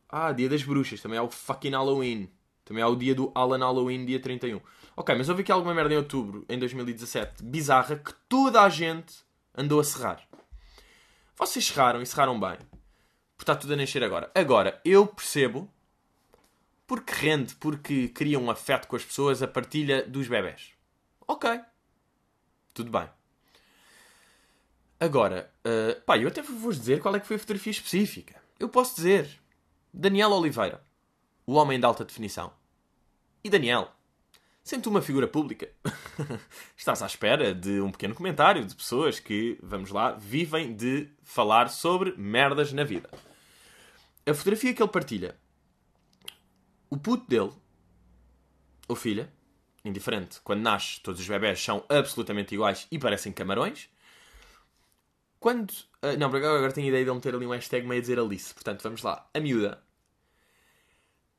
Ah, 0.08 0.30
Dia 0.30 0.48
das 0.48 0.62
Bruxas. 0.62 1.00
Também 1.00 1.18
é 1.18 1.22
o 1.22 1.28
fucking 1.28 1.72
Halloween. 1.72 2.30
Também 2.64 2.80
é 2.80 2.86
o 2.86 2.94
dia 2.94 3.12
do 3.12 3.32
Alan 3.34 3.58
Halloween, 3.58 4.06
dia 4.06 4.20
31. 4.20 4.60
Ok, 4.96 5.12
mas 5.16 5.28
houve 5.28 5.42
aqui 5.42 5.50
alguma 5.50 5.74
merda 5.74 5.92
em 5.94 5.96
outubro, 5.96 6.46
em 6.48 6.56
2017, 6.56 7.42
bizarra, 7.42 7.96
que 7.96 8.14
toda 8.28 8.62
a 8.62 8.68
gente 8.68 9.16
andou 9.54 9.80
a 9.80 9.84
serrar. 9.84 10.22
Vocês 11.36 11.66
serraram 11.66 12.00
e 12.00 12.06
serraram 12.06 12.38
bem. 12.38 12.56
Porque 13.36 13.42
está 13.42 13.56
tudo 13.56 13.74
a 13.74 13.76
nascer 13.76 14.04
agora. 14.04 14.30
Agora, 14.32 14.80
eu 14.84 15.06
percebo 15.08 15.68
porque 16.86 17.12
rende, 17.12 17.54
porque 17.56 18.08
cria 18.08 18.38
um 18.38 18.50
afeto 18.50 18.86
com 18.88 18.96
as 18.96 19.04
pessoas, 19.04 19.42
a 19.42 19.48
partilha 19.48 20.02
dos 20.02 20.28
bebés. 20.28 20.72
Ok. 21.26 21.60
Tudo 22.72 22.90
bem. 22.90 23.08
Agora, 25.00 25.52
uh, 25.64 26.00
pá, 26.02 26.18
eu 26.18 26.28
até 26.28 26.42
vos 26.42 26.78
dizer 26.78 27.00
qual 27.00 27.14
é 27.14 27.20
que 27.20 27.26
foi 27.26 27.36
a 27.36 27.38
fotografia 27.38 27.70
específica. 27.70 28.40
Eu 28.58 28.68
posso 28.68 28.96
dizer. 28.96 29.28
Daniel 29.92 30.30
Oliveira. 30.32 30.82
O 31.46 31.54
homem 31.54 31.78
de 31.78 31.86
alta 31.86 32.04
definição. 32.04 32.52
E 33.42 33.50
Daniel. 33.50 33.90
Sendo 34.62 34.88
uma 34.88 35.02
figura 35.02 35.28
pública, 35.28 35.68
estás 36.74 37.02
à 37.02 37.06
espera 37.06 37.54
de 37.54 37.82
um 37.82 37.92
pequeno 37.92 38.14
comentário 38.14 38.64
de 38.64 38.74
pessoas 38.74 39.20
que, 39.20 39.58
vamos 39.62 39.90
lá, 39.90 40.12
vivem 40.12 40.74
de 40.74 41.10
falar 41.22 41.68
sobre 41.68 42.14
merdas 42.16 42.72
na 42.72 42.82
vida. 42.82 43.10
A 44.26 44.32
fotografia 44.32 44.72
que 44.72 44.82
ele 44.82 44.90
partilha 44.90 45.36
o 46.94 46.98
puto 46.98 47.28
dele, 47.28 47.52
ou 48.86 48.94
filha, 48.94 49.32
indiferente, 49.84 50.40
quando 50.42 50.60
nasce, 50.60 51.00
todos 51.00 51.20
os 51.20 51.26
bebés 51.26 51.62
são 51.62 51.84
absolutamente 51.88 52.54
iguais 52.54 52.86
e 52.90 52.98
parecem 52.98 53.32
camarões. 53.32 53.88
Quando. 55.40 55.72
Uh, 56.02 56.16
não, 56.18 56.28
agora, 56.28 56.72
tenho 56.72 56.86
a 56.86 56.88
ideia 56.88 57.04
de 57.04 57.10
ele 57.10 57.16
meter 57.16 57.34
ali 57.34 57.46
um 57.46 57.50
hashtag 57.50 57.86
meio 57.86 57.98
a 57.98 58.00
dizer 58.00 58.18
Alice. 58.18 58.54
Portanto, 58.54 58.82
vamos 58.82 59.02
lá. 59.02 59.28
A 59.34 59.40
miúda 59.40 59.82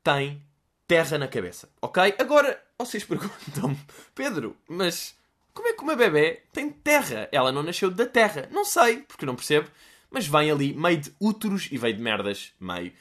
tem 0.04 0.44
terra 0.88 1.18
na 1.18 1.28
cabeça. 1.28 1.70
Ok? 1.82 2.14
Agora, 2.20 2.62
vocês 2.78 3.04
perguntam-me, 3.04 3.80
Pedro, 4.14 4.56
mas 4.68 5.16
como 5.54 5.70
é 5.70 5.74
que 5.74 5.82
uma 5.82 5.96
bebê 5.96 6.44
tem 6.52 6.70
terra? 6.70 7.30
Ela 7.32 7.52
não 7.52 7.64
nasceu 7.64 7.90
da 7.90 8.06
terra. 8.06 8.48
Não 8.52 8.66
sei, 8.66 8.98
porque 9.04 9.26
não 9.26 9.36
percebo. 9.36 9.70
Mas 10.12 10.28
vem 10.28 10.52
ali 10.52 10.74
meio 10.74 10.98
de 10.98 11.16
úteros 11.20 11.70
e 11.72 11.78
veio 11.78 11.96
de 11.96 12.02
merdas 12.02 12.54
meio 12.60 12.94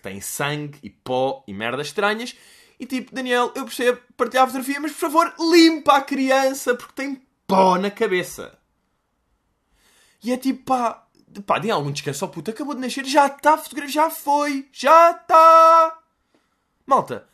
que 0.00 0.08
tem 0.08 0.20
sangue 0.20 0.78
e 0.82 0.88
pó 0.88 1.44
e 1.46 1.52
merdas 1.52 1.88
estranhas. 1.88 2.34
E 2.78 2.86
tipo, 2.86 3.14
Daniel, 3.14 3.52
eu 3.54 3.64
percebo 3.64 4.00
partilhar 4.16 4.44
a 4.44 4.46
fotografia, 4.46 4.80
mas 4.80 4.92
por 4.92 4.98
favor, 4.98 5.34
limpa 5.38 5.98
a 5.98 6.02
criança 6.02 6.74
porque 6.74 6.94
tem 6.94 7.22
pó 7.46 7.76
na 7.76 7.90
cabeça. 7.90 8.58
E 10.22 10.32
é 10.32 10.36
tipo, 10.38 10.64
pá, 10.64 11.06
pá, 11.46 11.58
dê 11.58 11.70
algum 11.70 11.92
descanso 11.92 12.24
ao 12.24 12.30
puto, 12.30 12.50
acabou 12.50 12.74
de 12.74 12.80
nascer, 12.80 13.04
já 13.04 13.26
está, 13.26 13.58
fotografia 13.58 13.92
já 13.92 14.10
foi, 14.10 14.68
já 14.72 15.10
está. 15.10 15.98
Malta, 16.86 17.28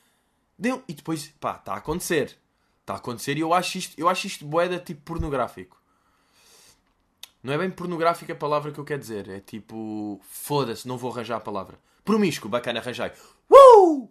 deu. 0.59 0.83
E 0.89 0.95
depois, 0.95 1.29
pá, 1.41 1.57
está 1.57 1.75
a 1.75 1.79
acontecer. 1.79 2.37
Está 2.81 2.95
a 2.95 2.97
acontecer 2.97 3.37
e 3.37 3.41
eu 3.41 3.53
acho 3.53 3.79
isto, 3.79 3.99
eu 3.99 4.09
acho 4.09 4.27
isto 4.27 4.45
boeda 4.45 4.79
tipo 4.79 5.03
pornográfico. 5.03 5.81
Não 7.43 7.53
é 7.53 7.59
bem 7.59 7.71
pornográfica 7.71 8.33
a 8.33 8.37
palavra 8.37 8.73
que 8.73 8.79
eu 8.79 8.85
quero 8.85 9.01
dizer. 9.01 9.29
É 9.29 9.41
tipo, 9.41 10.21
foda-se, 10.29 10.87
não 10.89 10.99
vou 10.99 11.13
arranjar 11.13 11.37
a 11.37 11.41
palavra. 11.41 11.79
Promíscuo, 12.07 12.49
bacana, 12.49 12.79
arranjei. 12.79 13.11
Uh! 13.51 14.09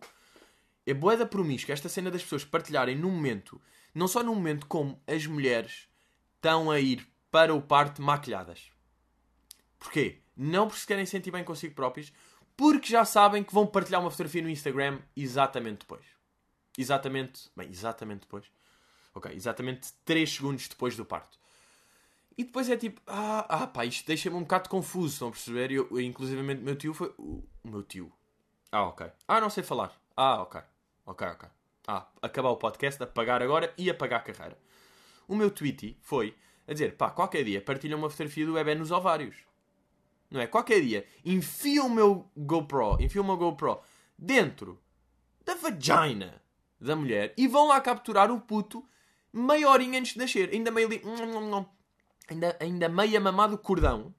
É 0.86 0.93
boeda 0.93 1.25
promíscua 1.25 1.71
esta 1.71 1.88
cena 1.88 2.12
das 2.12 2.21
pessoas 2.21 2.43
partilharem 2.43 2.93
num 2.93 3.10
momento, 3.10 3.60
não 3.93 4.05
só 4.05 4.21
num 4.21 4.36
momento 4.36 4.67
como 4.67 5.01
as 5.08 5.25
mulheres 5.25 5.88
estão 6.36 6.69
a 6.69 6.77
ir 6.77 7.08
para 7.31 7.55
o 7.55 7.62
parto 7.62 8.01
maquilhadas. 8.01 8.69
Porquê? 9.79 10.19
Não 10.36 10.67
porque 10.67 10.81
se 10.81 10.88
querem 10.88 11.05
sentir 11.05 11.31
bem 11.31 11.45
consigo 11.45 11.73
próprios, 11.73 12.12
porque 12.58 12.89
já 12.89 13.05
sabem 13.05 13.45
que 13.45 13.53
vão 13.53 13.65
partilhar 13.65 14.01
uma 14.01 14.12
fotografia 14.12 14.41
no 14.41 14.49
Instagram 14.49 14.99
exatamente 15.15 15.79
depois. 15.79 16.03
Exatamente, 16.77 17.49
bem, 17.55 17.69
exatamente 17.71 18.21
depois. 18.23 18.45
Ok, 19.13 19.31
exatamente 19.34 19.93
3 20.03 20.29
segundos 20.29 20.67
depois 20.67 20.97
do 20.97 21.05
parto. 21.05 21.39
E 22.38 22.43
depois 22.43 22.69
é 22.69 22.76
tipo, 22.76 23.02
ah, 23.08 23.45
ah 23.48 23.67
pá, 23.67 23.86
isto 23.86 24.06
deixa-me 24.06 24.36
um 24.36 24.41
bocado 24.41 24.69
confuso, 24.69 25.13
estão 25.13 25.28
a 25.30 25.32
perceber? 25.32 25.71
Eu, 25.71 25.88
eu, 25.89 26.43
meu 26.62 26.76
tio 26.76 26.93
foi. 26.93 27.13
O 27.17 27.43
meu 27.63 27.82
tio. 27.82 28.12
Ah, 28.71 28.84
ok. 28.84 29.08
Ah, 29.28 29.39
não 29.39 29.50
sei 29.50 29.63
falar. 29.63 29.93
Ah, 30.17 30.41
ok. 30.41 30.62
Ok, 31.06 31.28
ok. 31.28 31.50
Ah, 31.88 32.08
acabar 32.21 32.50
o 32.50 32.58
podcast, 32.58 33.02
apagar 33.02 33.41
agora 33.41 33.74
e 33.78 33.89
apagar 33.89 34.19
a 34.19 34.24
carreira. 34.24 34.58
O 35.28 35.36
meu 35.36 35.50
tweet 35.50 35.98
foi 36.02 36.36
a 36.67 36.74
dizer, 36.74 36.98
pá, 36.98 37.10
qualquer 37.10 37.43
dia 37.43 37.62
partilha 37.62 37.95
uma 37.95 38.10
fotografia 38.10 38.45
do 38.45 38.54
bebê 38.54 38.76
nos 38.76 38.91
ovários. 38.91 39.36
Não 40.30 40.41
é? 40.41 40.48
Qualquer 40.48 40.82
dia 40.82 41.06
enfia 41.24 41.84
o 41.84 41.89
meu 41.89 42.30
GoPro, 42.36 42.98
enfia 43.00 43.21
o 43.21 43.26
meu 43.26 43.38
GoPro 43.38 43.80
dentro 44.17 44.82
da 45.45 45.54
vagina 45.56 46.41
da 46.82 46.95
mulher 46.95 47.34
e 47.38 47.48
vão 47.48 47.67
lá 47.67 47.80
capturar 47.80 48.32
o 48.32 48.41
puto 48.41 48.86
meia 49.32 49.69
horinha 49.69 50.00
antes 50.00 50.13
de 50.13 50.19
nascer. 50.19 50.50
Ainda 50.52 50.71
meio 50.71 50.88
ali. 50.88 51.02
Ainda, 52.27 52.57
ainda 52.59 52.89
meia 52.89 53.19
mamado 53.19 53.57
cordão. 53.57 54.13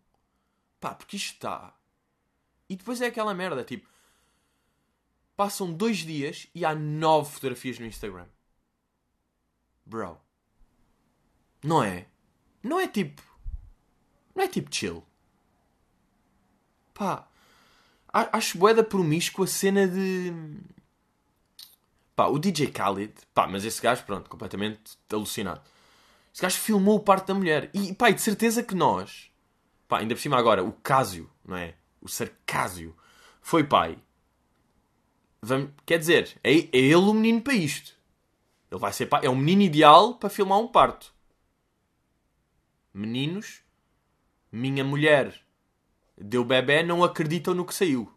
Pá, 0.80 0.94
porque 0.94 1.16
isto 1.16 1.34
está. 1.34 1.74
E 2.68 2.76
depois 2.76 3.00
é 3.00 3.06
aquela 3.06 3.34
merda, 3.34 3.64
tipo. 3.64 3.88
Passam 5.36 5.72
dois 5.72 5.98
dias 5.98 6.46
e 6.54 6.64
há 6.64 6.74
nove 6.74 7.32
fotografias 7.32 7.78
no 7.78 7.86
Instagram. 7.86 8.26
Bro. 9.84 10.20
Não 11.62 11.82
é? 11.82 12.06
Não 12.62 12.80
é 12.80 12.88
tipo. 12.88 13.22
Não 14.34 14.44
é 14.44 14.48
tipo 14.48 14.74
chill. 14.74 15.04
Pá. 16.94 17.28
Acho 18.12 18.56
boeda 18.56 18.82
promíscua 18.82 19.44
a 19.44 19.48
cena 19.48 19.86
de. 19.86 20.32
Pá, 22.14 22.26
o 22.26 22.38
DJ 22.38 22.68
Khaled. 22.68 23.12
Pá, 23.34 23.46
mas 23.46 23.64
esse 23.64 23.80
gajo, 23.82 24.04
pronto, 24.04 24.30
completamente 24.30 24.96
alucinado. 25.12 25.62
Esse 26.36 26.42
gajo 26.42 26.58
filmou 26.58 26.96
o 26.96 27.00
parto 27.00 27.28
da 27.28 27.34
mulher. 27.34 27.70
E, 27.72 27.94
pá, 27.94 28.10
e 28.10 28.14
de 28.14 28.20
certeza 28.20 28.62
que 28.62 28.74
nós. 28.74 29.32
Pá, 29.88 30.00
ainda 30.00 30.14
por 30.14 30.20
cima 30.20 30.36
agora, 30.36 30.62
o 30.62 30.70
Cásio, 30.70 31.30
não 31.42 31.56
é? 31.56 31.76
O 31.98 32.10
Sarcásio. 32.10 32.94
Foi 33.40 33.64
pai. 33.64 33.98
Vamos, 35.40 35.70
quer 35.86 35.98
dizer, 35.98 36.38
é, 36.44 36.52
é 36.52 36.68
ele 36.72 36.94
o 36.96 37.14
menino 37.14 37.40
para 37.40 37.54
isto. 37.54 37.96
Ele 38.70 38.78
vai 38.78 38.92
ser 38.92 39.06
pai. 39.06 39.24
É 39.24 39.30
o 39.30 39.34
menino 39.34 39.62
ideal 39.62 40.16
para 40.16 40.28
filmar 40.28 40.58
um 40.58 40.68
parto. 40.68 41.10
Meninos, 42.92 43.62
minha 44.52 44.84
mulher 44.84 45.40
deu 46.18 46.44
bebê, 46.44 46.82
não 46.82 47.02
acreditam 47.02 47.54
no 47.54 47.64
que 47.64 47.74
saiu. 47.74 48.12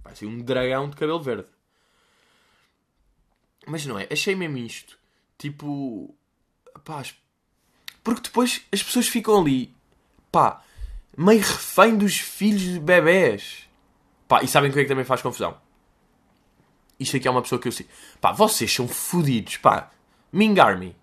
Vai 0.00 0.14
ser 0.14 0.26
um 0.26 0.42
dragão 0.42 0.90
de 0.90 0.96
cabelo 0.96 1.22
verde. 1.22 1.48
Mas 3.66 3.86
não 3.86 3.98
é, 3.98 4.06
achei 4.12 4.34
mesmo 4.34 4.58
isto. 4.58 4.98
Tipo, 5.38 6.14
pá, 6.84 7.02
porque 8.02 8.22
depois 8.22 8.62
as 8.72 8.82
pessoas 8.82 9.08
ficam 9.08 9.40
ali, 9.40 9.74
pá, 10.30 10.62
meio 11.16 11.40
refém 11.40 11.96
dos 11.96 12.18
filhos 12.18 12.62
de 12.62 12.80
bebés. 12.80 13.68
Pá, 14.26 14.42
e 14.42 14.48
sabem 14.48 14.70
o 14.70 14.72
que 14.72 14.80
é 14.80 14.82
que 14.82 14.88
também 14.88 15.04
faz 15.04 15.20
confusão? 15.22 15.56
Isto 16.98 17.16
aqui 17.16 17.26
é 17.26 17.30
uma 17.30 17.42
pessoa 17.42 17.60
que 17.60 17.68
eu 17.68 17.72
sei. 17.72 17.86
Pá, 18.20 18.32
vocês 18.32 18.72
são 18.72 18.86
fodidos, 18.86 19.56
pá. 19.56 19.90
Ming 20.32 20.58
Army. 20.60 20.94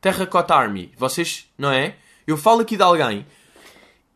Terracota 0.00 0.54
Army. 0.54 0.92
Vocês, 0.96 1.50
não 1.58 1.70
é? 1.70 1.96
Eu 2.26 2.36
falo 2.36 2.62
aqui 2.62 2.76
de 2.76 2.82
alguém 2.82 3.26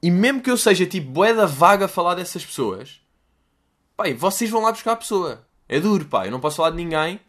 e 0.03 0.11
mesmo 0.11 0.40
que 0.40 0.51
eu 0.51 0.57
seja 0.57 0.87
tipo 0.87 1.11
boeda 1.11 1.46
vaga 1.46 1.85
a 1.85 1.88
falar 1.88 2.14
dessas 2.14 2.44
pessoas, 2.44 3.01
pá, 3.96 4.05
vocês 4.16 4.49
vão 4.49 4.62
lá 4.62 4.73
buscar 4.73 4.92
a 4.92 4.96
pessoa. 4.96 5.46
É 5.68 5.79
duro, 5.79 6.07
pá. 6.07 6.27
Eu 6.27 6.31
não 6.31 6.40
posso 6.40 6.57
falar 6.57 6.70
de 6.70 6.77
ninguém. 6.77 7.20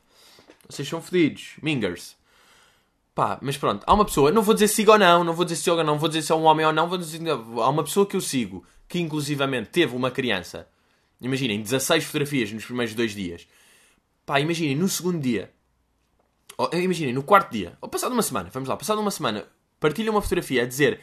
Vocês 0.69 0.87
são 0.87 1.01
fodidos. 1.01 1.53
Mingers. 1.61 2.15
Pá, 3.13 3.37
mas 3.41 3.57
pronto. 3.57 3.83
Há 3.85 3.93
uma 3.93 4.05
pessoa, 4.05 4.31
não 4.31 4.41
vou 4.41 4.53
dizer 4.53 4.67
siga 4.67 4.93
ou 4.93 4.97
não, 4.97 5.23
não 5.23 5.33
vou 5.33 5.43
dizer 5.43 5.57
se 5.57 5.69
ou 5.69 5.83
não, 5.83 5.97
vou 5.97 6.07
dizer 6.07 6.21
se 6.21 6.31
é 6.31 6.35
um 6.35 6.43
homem 6.43 6.65
ou 6.65 6.73
não, 6.73 6.87
vou 6.87 6.97
dizer. 6.97 7.19
Há 7.29 7.69
uma 7.69 7.83
pessoa 7.83 8.05
que 8.05 8.15
eu 8.15 8.21
sigo 8.21 8.65
que 8.87 8.99
inclusivamente 8.99 9.69
teve 9.69 9.95
uma 9.95 10.11
criança. 10.11 10.67
Imaginem, 11.21 11.61
16 11.61 12.03
fotografias 12.05 12.51
nos 12.51 12.65
primeiros 12.65 12.95
dois 12.95 13.13
dias. 13.13 13.47
Pá, 14.25 14.39
imaginem, 14.39 14.75
no 14.75 14.87
segundo 14.89 15.19
dia. 15.19 15.51
Ou, 16.57 16.69
imaginem, 16.73 17.13
no 17.13 17.23
quarto 17.23 17.51
dia. 17.51 17.77
Ou 17.81 17.89
passado 17.89 18.11
uma 18.13 18.21
semana, 18.21 18.49
vamos 18.51 18.67
lá, 18.67 18.75
passado 18.75 18.99
uma 18.99 19.11
semana, 19.11 19.45
partilha 19.79 20.11
uma 20.11 20.21
fotografia 20.21 20.63
a 20.63 20.65
dizer 20.65 20.99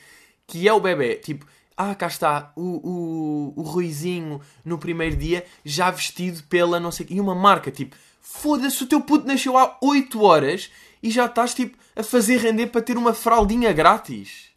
que 0.46 0.66
é 0.66 0.72
o 0.72 0.80
bebê, 0.80 1.16
tipo, 1.16 1.46
ah, 1.76 1.94
cá 1.94 2.06
está 2.08 2.52
o, 2.56 3.52
o, 3.56 3.60
o 3.60 3.62
Ruizinho 3.62 4.40
no 4.64 4.78
primeiro 4.78 5.16
dia, 5.16 5.44
já 5.64 5.90
vestido 5.90 6.42
pela 6.44 6.80
não 6.80 6.90
sei 6.90 7.06
E 7.10 7.20
uma 7.20 7.34
marca, 7.34 7.70
tipo, 7.70 7.94
foda-se, 8.20 8.82
o 8.82 8.86
teu 8.86 9.00
puto 9.00 9.26
nasceu 9.26 9.56
há 9.56 9.78
8 9.80 10.20
horas 10.22 10.70
e 11.02 11.10
já 11.10 11.26
estás, 11.26 11.54
tipo, 11.54 11.78
a 11.94 12.02
fazer 12.02 12.38
render 12.38 12.68
para 12.68 12.82
ter 12.82 12.96
uma 12.96 13.14
fraldinha 13.14 13.72
grátis. 13.72 14.48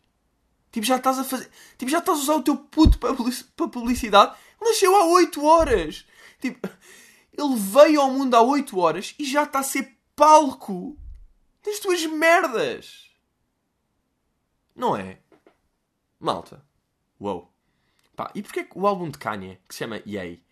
Tipo, 0.72 0.86
já 0.86 0.98
estás 0.98 1.20
a 1.20 1.24
fazer. 1.24 1.50
Tipo, 1.78 1.92
já 1.92 2.00
estás 2.00 2.18
a 2.18 2.22
usar 2.22 2.36
o 2.36 2.44
teu 2.44 2.58
puto 2.58 2.98
para 2.98 3.14
publicidade. 3.68 4.36
Ele 4.60 4.70
nasceu 4.70 4.96
há 4.96 5.06
8 5.06 5.46
horas. 5.46 6.06
Tipo, 6.40 6.68
ele 7.38 7.56
veio 7.56 8.02
ao 8.02 8.12
mundo 8.12 8.36
há 8.36 8.42
8 8.42 8.80
horas 8.80 9.16
e 9.20 9.26
já 9.26 9.44
está 9.44 9.60
a 9.60 9.64
ser 9.64 9.98
palco 10.16 10.98
das 11.64 11.80
tuas 11.80 12.06
merdas. 12.06 13.10
Não 14.76 14.96
é? 14.96 15.20
Malta. 16.20 16.66
Uou. 17.20 17.52
Pá, 18.16 18.32
e 18.36 18.42
porquê 18.42 18.64
que 18.64 18.78
o 18.78 18.88
álbum 18.88 19.10
de 19.10 19.18
Kanye, 19.18 19.60
que 19.68 19.74
se 19.74 19.80
chama 19.80 20.02
Yay, 20.06 20.44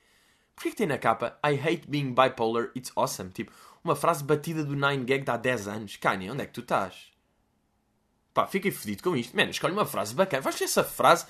porquê 0.55 0.71
que 0.71 0.75
tem 0.75 0.87
na 0.87 0.97
capa 0.97 1.39
I 1.45 1.55
hate 1.55 1.87
being 1.87 2.13
bipolar, 2.13 2.71
it's 2.75 2.91
awesome? 2.95 3.31
Tipo, 3.31 3.51
uma 3.83 3.95
frase 3.95 4.23
batida 4.23 4.63
do 4.63 4.75
Nine 4.75 5.05
Gag 5.05 5.23
de 5.23 5.31
há 5.31 5.37
10 5.37 5.67
anos. 5.67 5.97
Kanye, 5.97 6.31
onde 6.31 6.43
é 6.43 6.45
que 6.45 6.53
tu 6.53 6.61
estás? 6.61 7.11
Pá, 8.33 8.47
fiquei 8.47 8.71
fedido 8.71 9.03
com 9.03 9.15
isto. 9.15 9.35
Mano, 9.35 9.51
escolhe 9.51 9.73
uma 9.73 9.85
frase 9.85 10.13
bacana. 10.13 10.41
Vais 10.41 10.57
ver 10.57 10.65
essa 10.65 10.83
frase. 10.83 11.25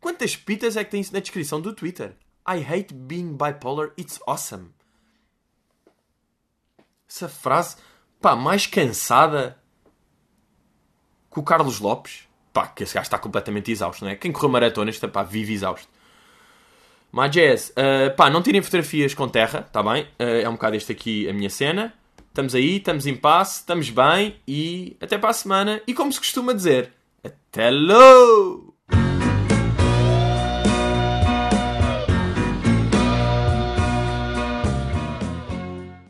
Quantas 0.00 0.36
pitas 0.36 0.76
é 0.76 0.84
que 0.84 0.90
tem 0.90 1.00
isso 1.00 1.12
na 1.12 1.20
descrição 1.20 1.60
do 1.60 1.72
Twitter? 1.72 2.16
I 2.48 2.58
hate 2.58 2.92
being 2.92 3.36
bipolar, 3.36 3.92
it's 3.98 4.20
awesome. 4.26 4.70
Essa 7.08 7.28
frase, 7.28 7.76
pá, 8.20 8.34
mais 8.34 8.66
cansada 8.66 9.62
que 11.30 11.38
o 11.38 11.42
Carlos 11.42 11.78
Lopes 11.78 12.26
pá, 12.52 12.66
que 12.66 12.82
esse 12.84 12.94
gajo 12.94 13.06
está 13.06 13.18
completamente 13.18 13.70
exausto, 13.70 14.04
não 14.04 14.12
é? 14.12 14.16
Quem 14.16 14.30
correu 14.30 14.50
maratonas, 14.50 14.98
pá, 14.98 15.22
vive 15.22 15.54
exausto. 15.54 15.88
My 17.12 17.28
Jazz, 17.28 17.70
uh, 17.76 18.16
pá, 18.16 18.30
não 18.30 18.40
tirem 18.40 18.62
fotografias 18.62 19.12
com 19.12 19.28
terra, 19.28 19.60
está 19.66 19.82
bem? 19.82 20.04
Uh, 20.18 20.40
é 20.42 20.48
um 20.48 20.52
bocado 20.52 20.76
este 20.76 20.92
aqui 20.92 21.28
a 21.28 21.32
minha 21.34 21.50
cena. 21.50 21.92
Estamos 22.28 22.54
aí, 22.54 22.78
estamos 22.78 23.06
em 23.06 23.14
paz, 23.14 23.56
estamos 23.56 23.90
bem 23.90 24.36
e 24.48 24.96
até 24.98 25.18
para 25.18 25.28
a 25.28 25.34
semana. 25.34 25.82
E 25.86 25.92
como 25.92 26.10
se 26.10 26.18
costuma 26.18 26.54
dizer, 26.54 26.90
até 27.22 27.70
logo! 27.70 28.71